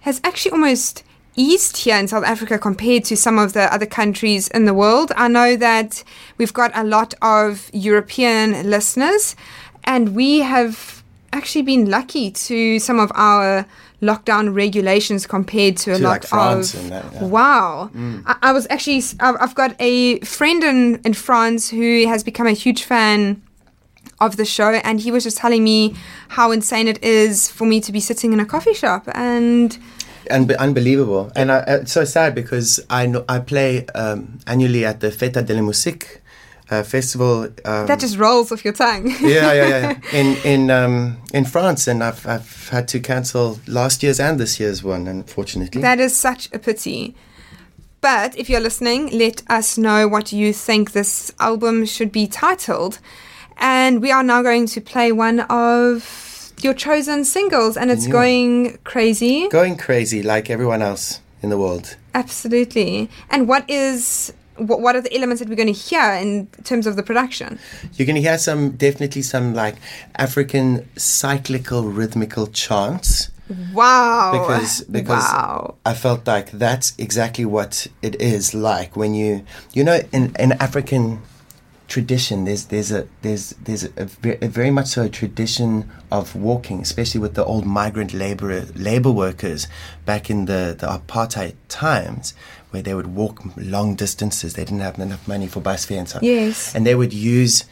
[0.00, 1.02] has actually almost
[1.36, 5.12] eased here in South Africa compared to some of the other countries in the world.
[5.16, 6.04] I know that
[6.38, 9.34] we've got a lot of European listeners,
[9.84, 13.66] and we have actually been lucky to some of our
[14.00, 17.20] lockdown regulations compared to a To, lot like, France of that, yeah.
[17.20, 17.28] Mm.
[17.30, 17.90] wow
[18.26, 22.46] I, I was actually I've I've got a friend in, in france who has become
[22.46, 23.40] a huge fan
[24.20, 25.94] of the show and he was just telling me
[26.28, 29.78] how insane it is for me to be sitting in a coffee shop and
[30.30, 31.30] and unbelievable.
[31.36, 35.10] And I, uh, it's so sad because I know I play um, annually at the
[35.10, 36.22] Fête de la Musique
[36.70, 37.44] uh, festival.
[37.64, 39.98] Um, that just rolls off your tongue yeah, yeah, yeah, yeah.
[40.20, 44.58] In in um, in France, and I've I've had to cancel last year's and this
[44.58, 45.80] year's one, unfortunately.
[45.82, 47.14] that is such a pity
[48.00, 52.98] but if you're listening let us know what you think this album should be titled
[53.56, 56.23] and we are now going to play one of
[56.62, 58.12] your chosen singles and it's Yeah.
[58.12, 61.96] going crazy Going crazy like everyone else in the world.
[62.14, 63.10] Absolutely.
[63.30, 66.86] And what is what, what are the elements that we're going to hear in terms
[66.86, 67.58] of the production?
[67.94, 69.74] You're going to hear some, definitely some like
[70.16, 73.30] African cyclical rhythmical chants.
[73.74, 74.32] Wow.
[74.32, 75.74] because because wow.
[75.84, 79.44] I felt like that's exactly what it is like when you
[79.74, 81.20] you know in in African
[81.94, 82.36] tradition.
[82.48, 84.06] There's there's a there's there's a,
[84.46, 85.70] a very much so a tradition
[86.18, 88.48] of walking especially with the old migrant labor
[88.90, 89.60] labor workers
[90.10, 92.34] back in the the apartheid times
[92.70, 94.48] where they would walk long distances.
[94.54, 96.22] They didn't have enough money for bus fare and stuff.
[96.22, 96.74] Yes.
[96.74, 97.64] and they would use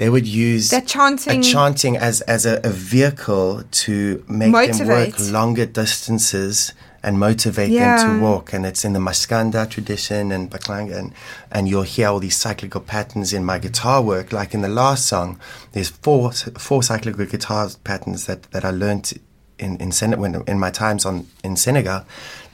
[0.00, 3.50] they would use That chanting- chanting as as a, a vehicle
[3.84, 6.72] to make them work longer distances
[7.02, 7.96] and motivate Yeah.
[7.96, 8.52] them to walk.
[8.52, 11.12] And it's in the Maskanda tradition and Mbaqanga, and,
[11.50, 14.32] and you'll hear all these cyclical patterns in my guitar work.
[14.32, 15.38] Like in the last song,
[15.72, 19.12] there's four four cyclical guitar patterns that, that I learned
[19.58, 22.04] in in, Sen- when, in my times on in Senegal.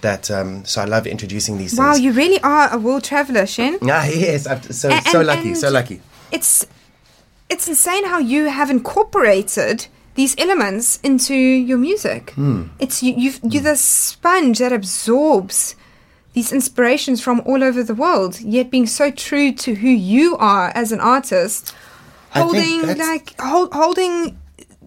[0.03, 2.05] That um, so I love introducing these Wow, things.
[2.05, 3.79] you really are a world traveler, Shen.
[3.83, 6.01] Ah, yes, I've, so A- so lucky, so lucky.
[6.31, 6.67] It's
[7.49, 12.31] it's insane how you have incorporated these elements into your music.
[12.31, 12.65] Hmm.
[12.79, 15.77] It's you you've, you're the sponge that absorbs
[16.33, 20.73] these inspirations from all over the world, yet being so true to who you are
[20.75, 21.75] as an artist,
[22.31, 24.37] holding like hold, holding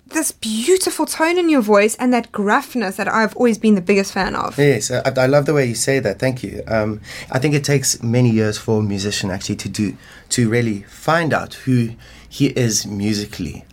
[0.09, 4.13] this beautiful tone in your voice and that gruffness that I've always been the biggest
[4.13, 4.57] fan of.
[4.57, 6.19] Yes, I, I love the way you say that.
[6.19, 6.63] Thank you.
[6.67, 7.01] Um,
[7.31, 9.97] I think it takes many years for a musician actually to do
[10.29, 11.91] to really find out who
[12.29, 13.65] he is musically,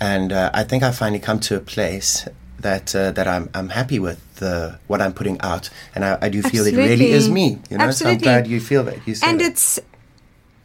[0.00, 2.26] and uh, I think I finally come to a place
[2.60, 6.28] that uh, that I'm I'm happy with the what I'm putting out, and I, I
[6.28, 7.58] do feel it really is me.
[7.70, 8.18] You know, so I'm Absolutely.
[8.24, 9.06] glad you feel that.
[9.06, 9.46] You and that.
[9.52, 9.78] it's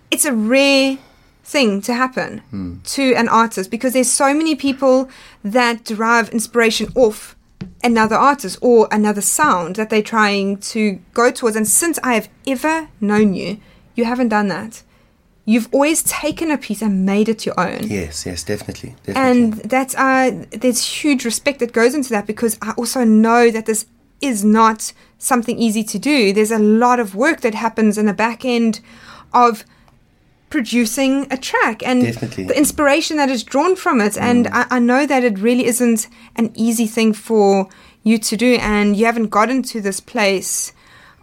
[0.10, 0.98] it's a rare
[1.44, 2.76] thing to happen Hmm.
[2.84, 5.10] to an artist because there's so many people
[5.44, 7.36] that derive inspiration off
[7.84, 11.56] another artist or another sound that they're trying to go towards.
[11.56, 13.58] And since I have ever known you,
[13.96, 14.84] you haven't done that.
[15.46, 17.88] You've always taken a piece and made it your own.
[17.88, 19.42] Yes, yes, definitely, definitely.
[19.42, 23.66] And that's uh, there's huge respect that goes into that because I also know that
[23.66, 23.88] this
[24.22, 26.32] is not something easy to do.
[26.32, 28.82] There's a lot of work that happens in the back end
[29.34, 29.66] of
[30.52, 32.44] producing a track and Definitely.
[32.44, 34.18] the inspiration that is drawn from it.
[34.18, 37.68] And I, I know that it really isn't an easy thing for
[38.04, 40.74] you to do, and you haven't gotten to this place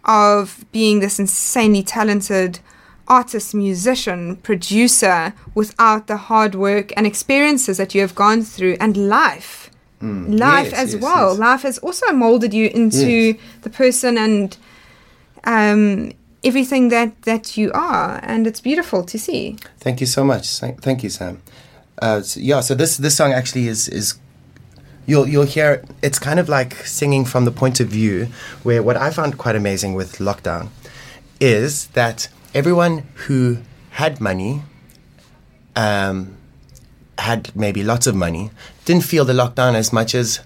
[0.05, 2.59] of being this insanely talented
[3.09, 8.95] artist, musician, producer without the hard work and experiences that you have gone through and
[8.95, 9.69] life.
[10.01, 11.29] Life Yes, as yes, well.
[11.31, 11.39] yes.
[11.39, 14.55] Life has also molded you into the person and
[15.43, 18.19] um, everything that, that you are.
[18.23, 19.57] And it's beautiful to see.
[19.79, 20.59] Thank you so much.
[20.59, 21.41] Thank, thank you, Sam.
[22.01, 24.17] Uh, so, yeah, so this this song actually is is
[25.05, 28.27] you'll you'll hear it's kind of like singing from the point of view
[28.63, 30.69] where what I found quite amazing with lockdown
[31.41, 33.57] is that everyone who
[33.91, 34.61] had money
[35.75, 36.35] um,
[37.17, 38.49] had maybe lots of money
[38.85, 40.39] didn't feel the lockdown as much as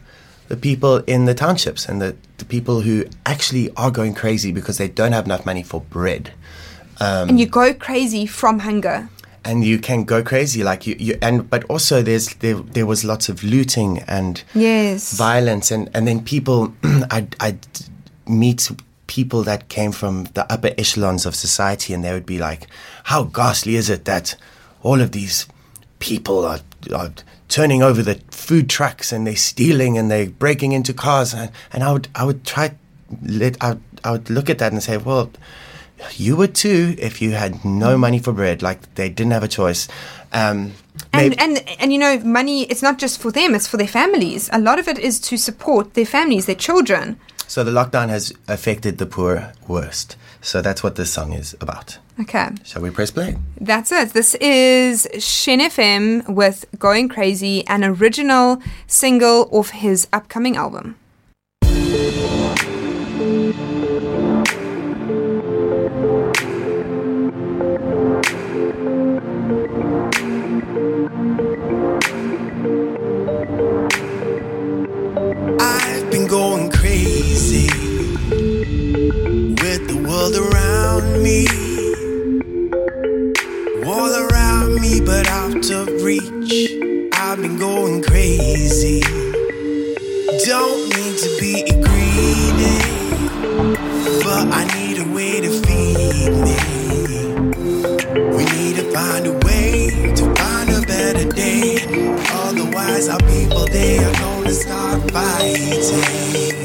[0.47, 4.77] the people in the townships and the, the people who actually are going crazy because
[4.77, 6.31] they don't have enough money for bread
[6.99, 9.09] and you go crazy from hunger.
[9.43, 13.03] and you can go crazy like you, you and but also there's there, there was
[13.03, 15.13] lots of looting and Yes.
[15.17, 17.57] violence and and then people I I
[18.27, 18.71] meet
[19.17, 22.61] people that came from the upper echelons of society and they would be like
[23.11, 24.35] how ghastly is it that
[24.81, 25.37] all of these
[25.99, 26.59] people are,
[26.99, 27.11] are
[27.47, 31.83] turning over the food trucks and they're stealing and they're breaking into cars and, and
[31.83, 32.67] I would I would try
[33.21, 35.29] let I, would- I would look at that and say well
[36.17, 39.47] you would too if you had no money for bread like they didn't have a
[39.61, 39.87] choice
[40.33, 40.73] um,
[41.13, 44.49] And, and and you know, money it's not just for them, it's for their families.
[44.51, 47.05] A lot of it is to support their families, their children.
[47.53, 50.15] So the lockdown has affected the poor worst.
[50.41, 51.99] So that's what this song is about.
[52.19, 52.49] Okay.
[52.63, 53.37] Shall we press play?
[53.61, 54.09] That's it.
[54.13, 60.95] This is Shen FM with Going Crazy, an original single off his upcoming album.
[84.79, 86.71] Me, but out of reach.
[87.13, 89.01] I've been going crazy.
[90.45, 92.79] Don't need to be greedy,
[94.23, 96.57] but I need a way to feed me.
[98.35, 101.79] We need to find a way to find a better day.
[102.31, 106.62] Otherwise, our people they are gonna start fighting.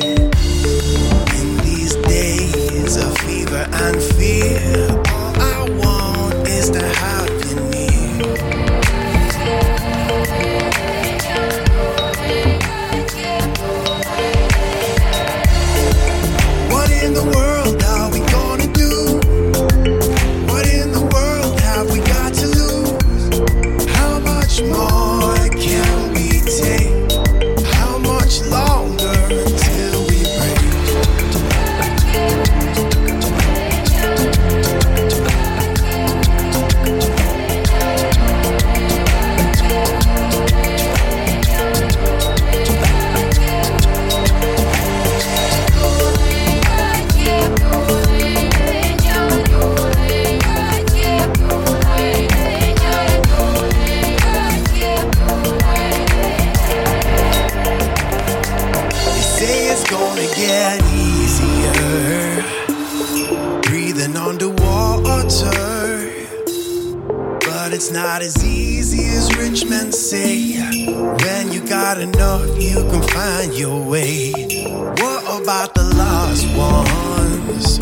[73.88, 74.32] away.
[74.32, 77.78] What about the lost ones?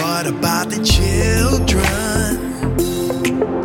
[0.00, 2.36] What about the children?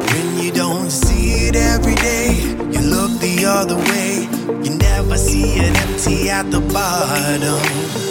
[0.10, 2.28] When you don't see it every day,
[2.74, 4.28] you look the other way.
[4.64, 8.04] You never see it empty at the bottom.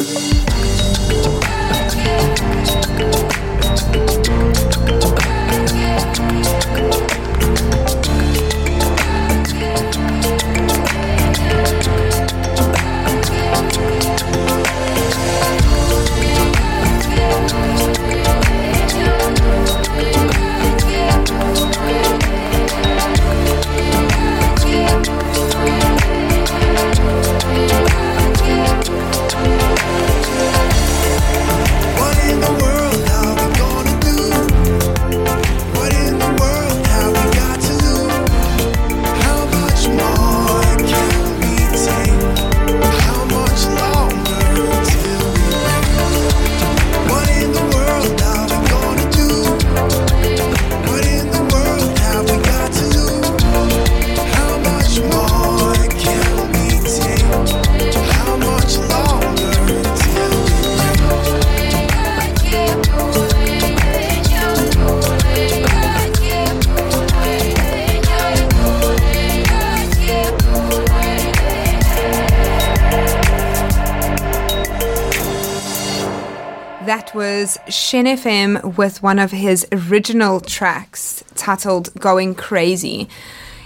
[77.43, 83.09] Was Shen FM with one of his original tracks titled Going Crazy,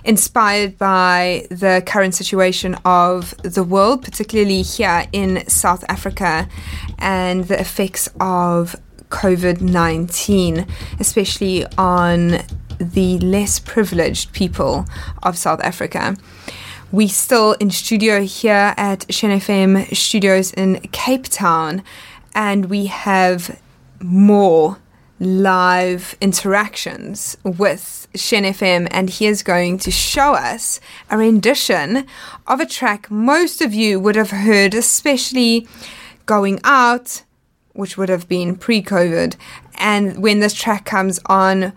[0.03, 6.49] inspired by the current situation of the world, particularly here in South Africa,
[6.99, 8.77] and the effects of
[9.11, 10.67] COVID 19,
[10.99, 12.39] especially on
[12.79, 14.87] the less privileged people
[15.23, 16.17] of South Africa.
[16.93, 21.83] We still in studio here at Shen FM studios in Cape Town,
[22.35, 23.61] and we have
[24.01, 24.79] more
[25.19, 30.81] live interactions with Shen FM, and he is going to show us
[31.11, 32.07] a rendition
[32.47, 35.67] of a track most of you would have heard, especially
[36.27, 37.23] going out,
[37.73, 39.37] which would have been pre COVID.
[39.79, 41.73] And when this track comes on,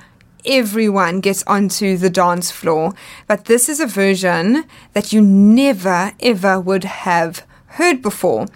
[0.45, 2.93] everyone gets onto the dance floor.
[3.27, 8.47] But this is a version that you never ever would have heard before.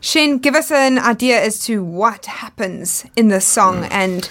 [0.00, 4.28] Shen, give us an idea as to what happens in this song and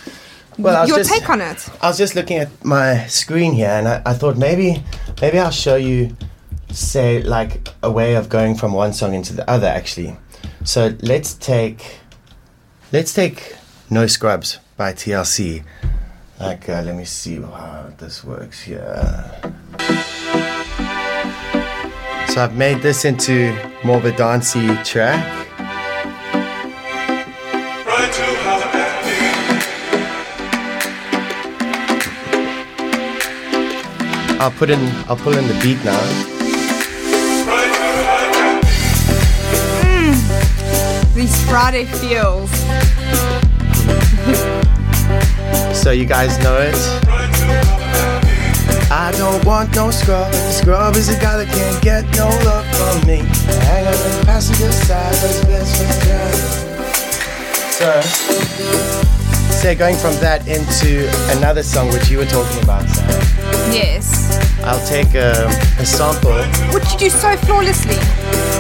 [0.58, 1.70] Well, your just- take on it.
[1.82, 4.84] I was just looking at my screen here, and I, I thought maybe
[5.22, 6.16] maybe I'll show you,
[6.72, 9.68] say, like a way of going from one song into the other.
[9.68, 10.18] Actually,
[10.64, 12.00] so let's take
[12.92, 13.56] let's take
[13.92, 15.64] No Scrubs by TLC.
[16.40, 18.96] Like, uh, let me see how this works here.
[22.30, 23.54] So I've made this into
[23.84, 25.39] more of a dancey track.
[34.40, 36.00] I'll put in I'll pull in the beat now.
[39.84, 41.14] Mm.
[41.14, 42.50] These Friday feels.
[45.74, 46.76] So you guys know it.
[48.92, 50.34] I don't want no scrub.
[50.34, 53.20] Scrub is a guy that can't get no love from me.
[53.66, 55.78] Hang on the passenger side, that's best
[59.04, 59.09] for
[59.60, 63.10] So going from that into another song which you were talking about, Sam.
[63.74, 64.40] Yes.
[64.64, 65.48] I'll take a,
[65.78, 66.32] a sample.
[66.74, 67.98] Which you do so flawlessly.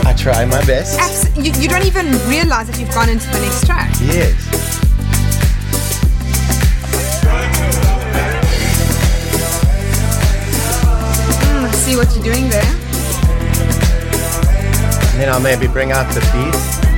[0.03, 0.99] I try my best.
[0.99, 3.93] Abs- you, you don't even realize that you've gone into the next track.
[4.01, 4.35] Yes.
[10.43, 12.75] Mm, see what you're doing there.
[15.11, 16.88] And then I'll maybe bring out the beat.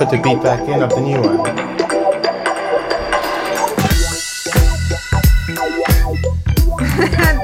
[0.00, 1.36] Put the beat back in of the new one.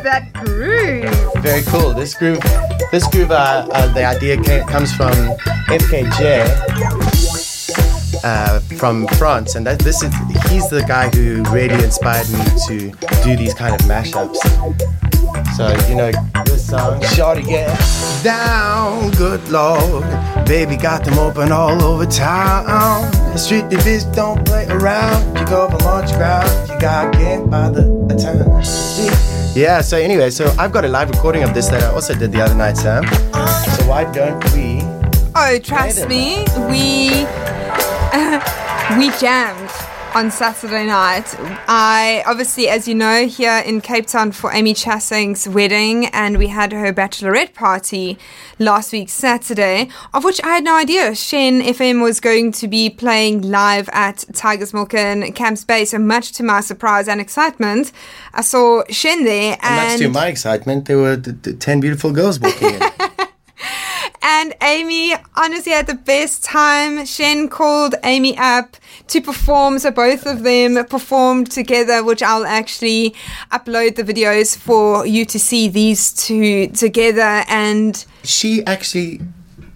[0.03, 1.43] that groove.
[1.43, 1.93] Very cool.
[1.93, 2.41] This groove,
[2.91, 5.13] this groove, uh, uh, the idea came, comes from
[5.69, 6.47] FKJ
[8.25, 10.15] uh, from France, and that this is
[10.49, 12.91] he's the guy who really inspired me to
[13.23, 14.39] do these kind of mashups.
[15.57, 16.11] So you know
[16.67, 17.69] song, Shorty Get
[18.25, 20.05] down, good lord.
[20.47, 23.11] Baby got them open all over town.
[23.33, 25.39] The Street divisions don't play around.
[25.39, 27.85] You go from on ground, you got get by the
[28.19, 28.63] time.
[29.55, 29.81] Yeah.
[29.81, 32.41] So anyway, so I've got a live recording of this that I also did the
[32.41, 33.05] other night, Sam.
[33.05, 34.81] So why don't we?
[35.37, 37.27] Oh, trust me, we
[38.99, 39.66] we jammed
[40.17, 41.27] on Saturday night.
[41.69, 46.47] I obviously, as you know, here in Cape Town for Amy Chassing's wedding, and we
[46.47, 48.19] had her bachelorette party
[48.59, 51.15] last week Saturday, of which I had no idea.
[51.15, 55.85] Shen FM was going to be playing live at Tigers Milk and Camps Bay.
[55.85, 57.93] So much to my surprise and excitement,
[58.33, 62.13] I saw Shen there, And much to my excitement, there were d- d- ten beautiful
[62.13, 62.81] girls walking in.
[64.29, 67.07] And Amy honestly had the best time.
[67.07, 73.15] Shen called Amy up to perform, so both of them performed together, which I'll actually
[73.53, 77.45] upload the videos for you to see these two together.
[77.49, 79.21] And she actually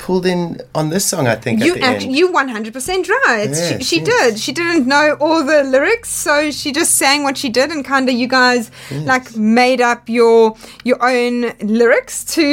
[0.00, 1.62] pulled in on this song, I think.
[1.62, 2.16] you at the act- end.
[2.16, 3.50] you 100% right.
[3.50, 4.08] Yes, she she yes.
[4.10, 4.38] did.
[4.44, 8.08] She didn't know all the lyrics, so she just sang what she did and kind
[8.08, 8.70] of you guys
[9.12, 12.46] like made up your your own lyrics to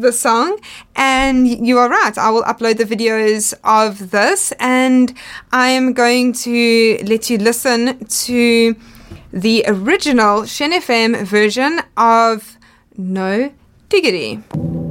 [0.00, 0.58] the song.
[0.96, 2.16] And you are right.
[2.16, 5.12] I will upload the videos of this and
[5.52, 8.76] I am going to let you listen to
[9.32, 12.56] the original Shen FM version of
[12.96, 13.52] No
[13.88, 14.83] Diggity.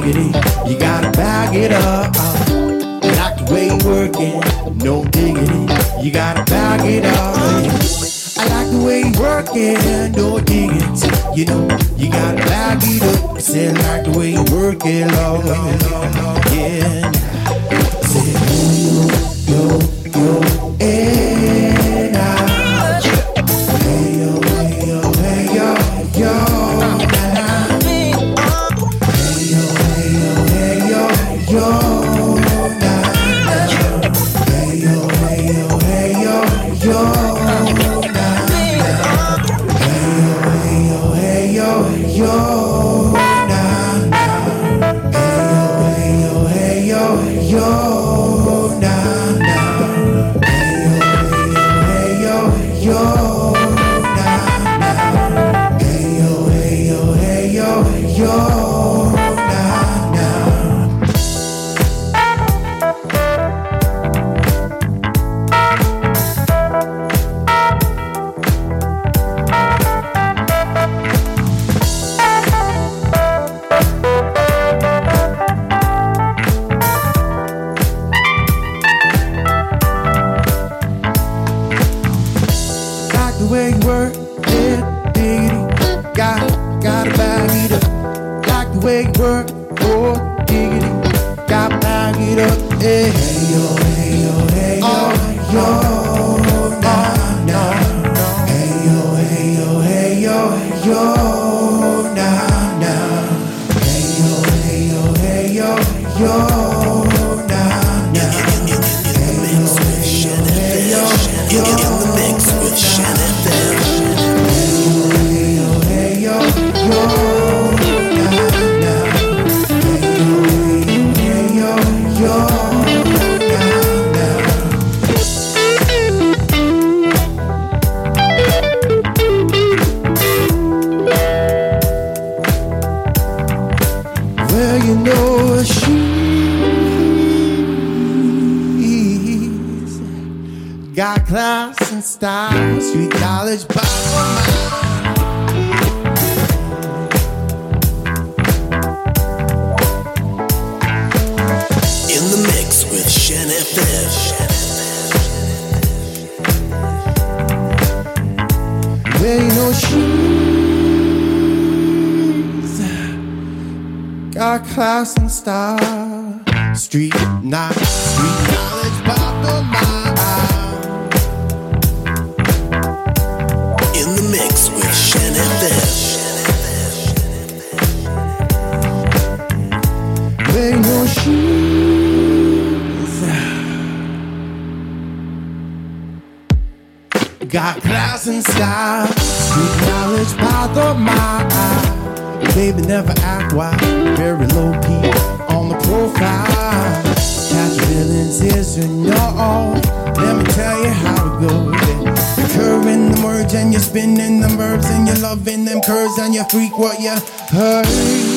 [0.00, 0.28] diggity.
[0.68, 2.14] You gotta bag it up.
[2.14, 4.40] Not the way working,
[4.78, 6.04] no diggity.
[6.04, 7.36] You gotta bag it up.
[8.38, 11.08] I like the way you working, no diggity.
[11.36, 13.36] You know, you gotta bag it up.
[13.36, 17.10] I said, like the way you working, love, love, love, yeah.
[17.44, 19.99] I said, yo, yo.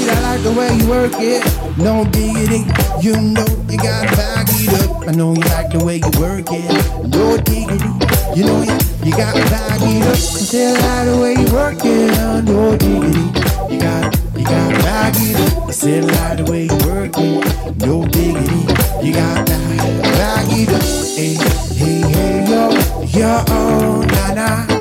[0.04, 0.12] beat.
[0.12, 1.44] I like the way you work it.
[1.78, 2.64] No diggity,
[3.02, 5.08] you know you got back it up.
[5.08, 6.70] I know you like the way you work it.
[7.08, 7.90] No diggity,
[8.36, 10.14] you know you, you got back it up.
[10.14, 12.46] I say I like the way you work it.
[12.46, 15.68] No diggity, you got you got back it up.
[15.68, 17.86] I said I like the way you work it.
[17.86, 20.84] No diggity, you got back it up.
[21.16, 21.36] Hey,
[21.78, 22.70] hey, hey, yo,
[23.20, 24.73] yo, oh, na na.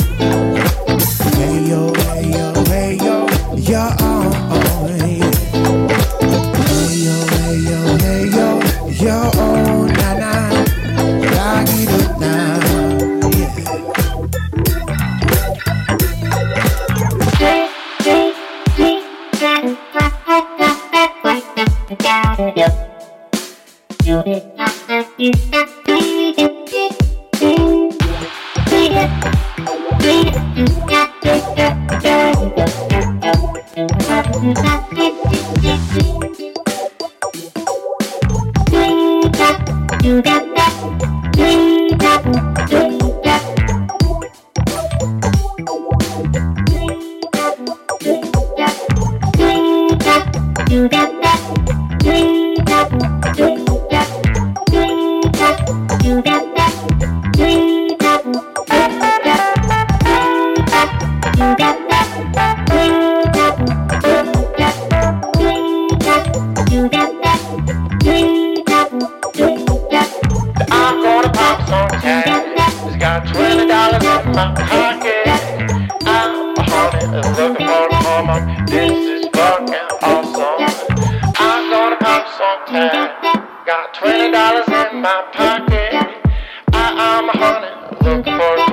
[87.25, 87.69] A honey
[88.03, 88.72] for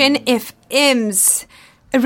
[0.00, 1.44] Shen FM's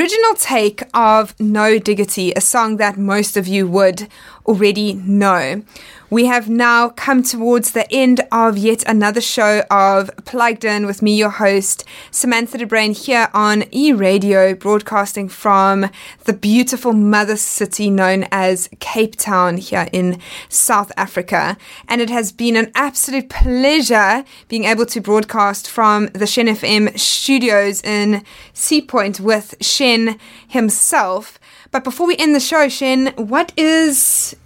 [0.05, 4.07] original take of No Diggity, a song that most of you would
[4.44, 5.62] already know.
[6.11, 11.02] We have now come towards the end of yet another show of Plugged In with
[11.02, 15.90] me, your host, Samantha De Bruin, here on E Radio, broadcasting from
[16.24, 21.57] the beautiful mother city known as Cape Town here in South Africa.
[21.88, 26.96] And it has been an absolute pleasure being able to broadcast from the Shen FM
[26.98, 30.03] studios in Sea Point with Shen
[30.48, 31.38] himself.
[31.70, 34.36] But before we end the show, Shen, what is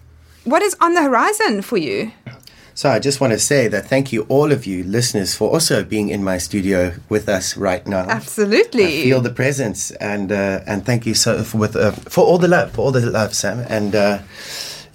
[0.45, 2.13] what is on the horizon for you?
[2.79, 5.83] So I just want to say that thank you, all of you listeners, for also
[5.83, 8.07] being in my studio with us right now.
[8.09, 9.01] Absolutely.
[9.01, 12.39] I feel the presence, and uh, and thank you so for with uh, for all
[12.39, 13.67] the love, for all the love, Sam.
[13.69, 14.19] And uh,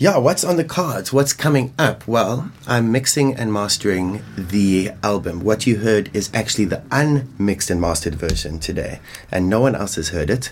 [0.03, 1.13] yeah, what's on the cards?
[1.13, 2.05] What's coming up?
[2.05, 5.39] Well, I'm mixing and mastering the album.
[5.45, 8.99] What you heard is actually the unmixed and mastered version today,
[9.31, 10.51] and no one else has heard it,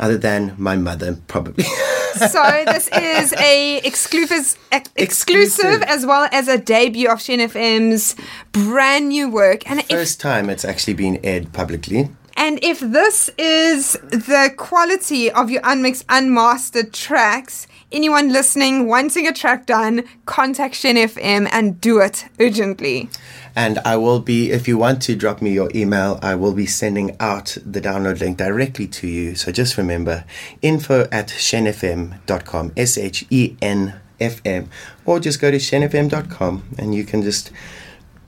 [0.00, 1.62] other than my mother, probably.
[2.14, 5.82] so this is a exclusive, ex- exclusive Exclusive.
[5.82, 8.16] as well as a debut of Shen FM's
[8.50, 9.70] brand new work.
[9.70, 12.08] And if First time it's actually been aired publicly.
[12.36, 19.32] and if this is the quality of your unmixed, unmastered tracks, anyone listening wanting a
[19.32, 23.08] track done, contact Shen FM and do it urgently.
[23.56, 26.66] And I will be, if you want to drop me your email, I will be
[26.66, 29.34] sending out the download link directly to you.
[29.34, 30.24] So just remember
[30.62, 34.68] info at shenfm.com, S H E N F M,
[35.04, 37.50] or just go to shenfm.com and you can just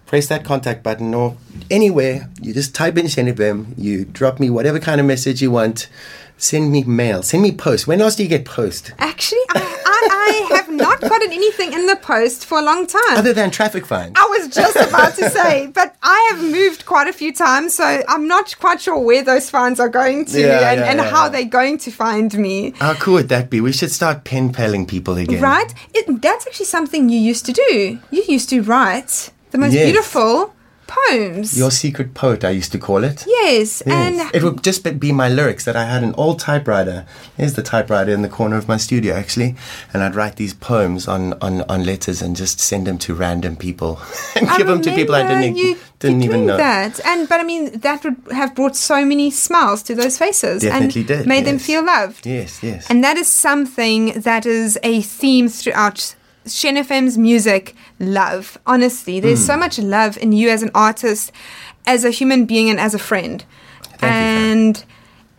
[0.07, 1.37] press that contact button or
[1.71, 2.29] anywhere.
[2.43, 5.89] You just type in shenfm, you drop me whatever kind of message you want.
[6.41, 7.87] Send me mail, send me post.
[7.87, 8.93] When else do you get post?
[8.99, 13.19] Actually, I, I, I have not gotten anything in the post for a long time.
[13.19, 14.15] Other than traffic fines.
[14.17, 18.03] I was just about to say, but I have moved quite a few times, so
[18.09, 21.11] I'm not quite sure where those fines are going to Yeah, and, yeah, and yeah,
[21.11, 22.71] how they're going to find me.
[22.79, 23.61] How cool would that be?
[23.61, 25.43] We should start pen paling people again.
[25.43, 25.73] Right?
[25.93, 27.99] It, that's actually something you used to do.
[28.11, 29.85] You used to write the most Yes.
[29.85, 30.55] beautiful
[30.91, 31.57] poems.
[31.57, 33.25] Your secret poet, I used to call it.
[33.27, 33.97] yes, Yes.
[33.97, 37.07] and it would just be- my lyrics that I had an old typewriter.
[37.37, 39.55] Here's the typewriter in the corner of my studio, actually,
[39.93, 43.57] and I'd write these poems on, on, on letters and just send them to random
[43.57, 44.01] people
[44.37, 46.57] and I give them to people I didn't you, didn't even know.
[46.57, 47.01] that.
[47.07, 51.01] And but I mean that would have brought so many smiles to those faces Definitely
[51.03, 52.27] and did, made them feel loved.
[52.27, 52.87] Yes, yes.
[52.91, 56.15] And that is something that is a theme throughout
[56.53, 58.59] Shen FM's music love.
[58.67, 59.47] Honestly, there's Hmm.
[59.47, 61.33] so much love in you as an artist,
[61.87, 63.45] as a human being, and as a friend.
[63.99, 64.85] Thank you, and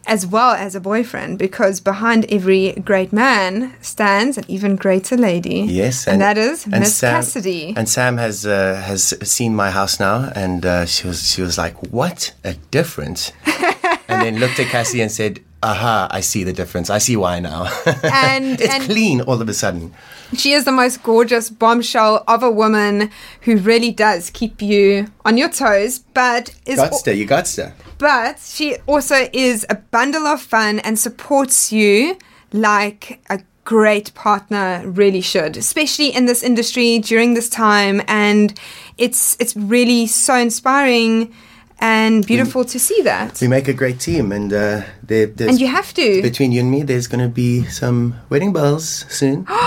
[0.07, 5.59] as well as a boyfriend, because behind every great man stands an even greater lady.
[5.70, 7.74] Yes, and, that is and Miss Sam- Cassidy.
[7.78, 11.57] And Sam has uh, has seen my house now, and uh, she was she was
[11.57, 13.32] like, "What a difference!"
[14.26, 16.07] and then looked at Cassie and said, "Aha!
[16.11, 16.89] I see the difference.
[16.89, 17.65] I see why now.
[18.03, 19.93] And- it's and- clean all of a sudden."
[20.34, 23.09] She is the most gorgeous bombshell of a woman
[23.41, 27.74] who really does keep you on your toes, but is Gotsta, you gotsta.
[27.97, 32.17] but she also is a bundle of fun and supports you
[32.53, 38.01] like a great partner really should, especially in this industry during this time.
[38.07, 38.57] And
[38.97, 41.34] it's it's really so inspiring
[41.82, 43.39] and beautiful to see that.
[43.41, 46.21] We make a great team, and uh, there, there's And you have to.
[46.21, 49.45] between you and me, there's going to be some wedding bells soon.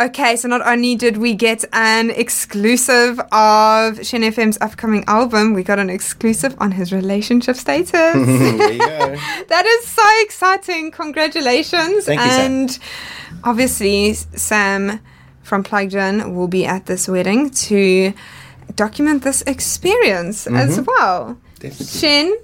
[0.00, 5.62] Okay, so not only did we get an exclusive of Shen FM's upcoming album, we
[5.62, 7.92] got an exclusive on his relationship status.
[7.92, 9.14] there you go.
[9.48, 10.90] that is so exciting.
[10.90, 12.06] Congratulations.
[12.06, 12.50] Thank you, Sam.
[12.50, 12.78] and
[13.44, 15.00] obviously, Sam
[15.42, 18.14] from Plugged In will be at this wedding to
[18.76, 21.34] document this experience as well.
[21.34, 21.54] Mm-hmm.
[21.60, 21.86] Definitely.
[21.86, 22.36] Shen,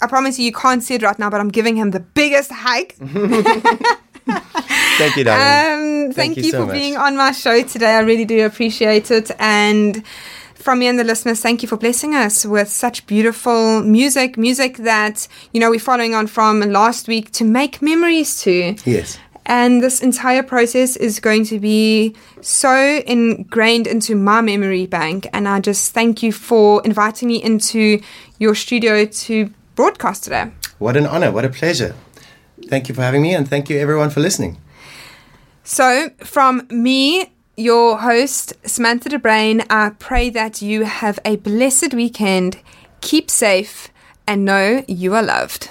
[0.00, 2.50] I promise you, you can't see it right now, but I'm giving him the biggest
[2.52, 2.92] hug.
[4.26, 6.06] Thank you, darling.
[6.06, 6.74] Um, thank, you, you so for much.
[6.74, 7.94] being on my show today.
[7.96, 9.30] I really do appreciate it.
[9.38, 10.04] And
[10.54, 14.78] from me and the listeners, thank you for blessing us with such beautiful music, music
[14.78, 18.76] that, you know, we're following on from last week to make memories to.
[18.84, 19.18] yes.
[19.46, 25.26] And this entire process is going to be so ingrained into my memory bank.
[25.32, 28.00] And I just thank you for inviting me into
[28.38, 30.50] your studio to broadcast today.
[30.78, 31.30] What an honor.
[31.30, 31.94] What a pleasure.
[32.68, 34.58] Thank you for having me, and thank you everyone for listening.
[35.64, 42.58] So, from me, your host, Samantha DeBruin, I pray that you have a blessed weekend,
[43.00, 43.88] keep safe,
[44.26, 45.70] and know you are loved.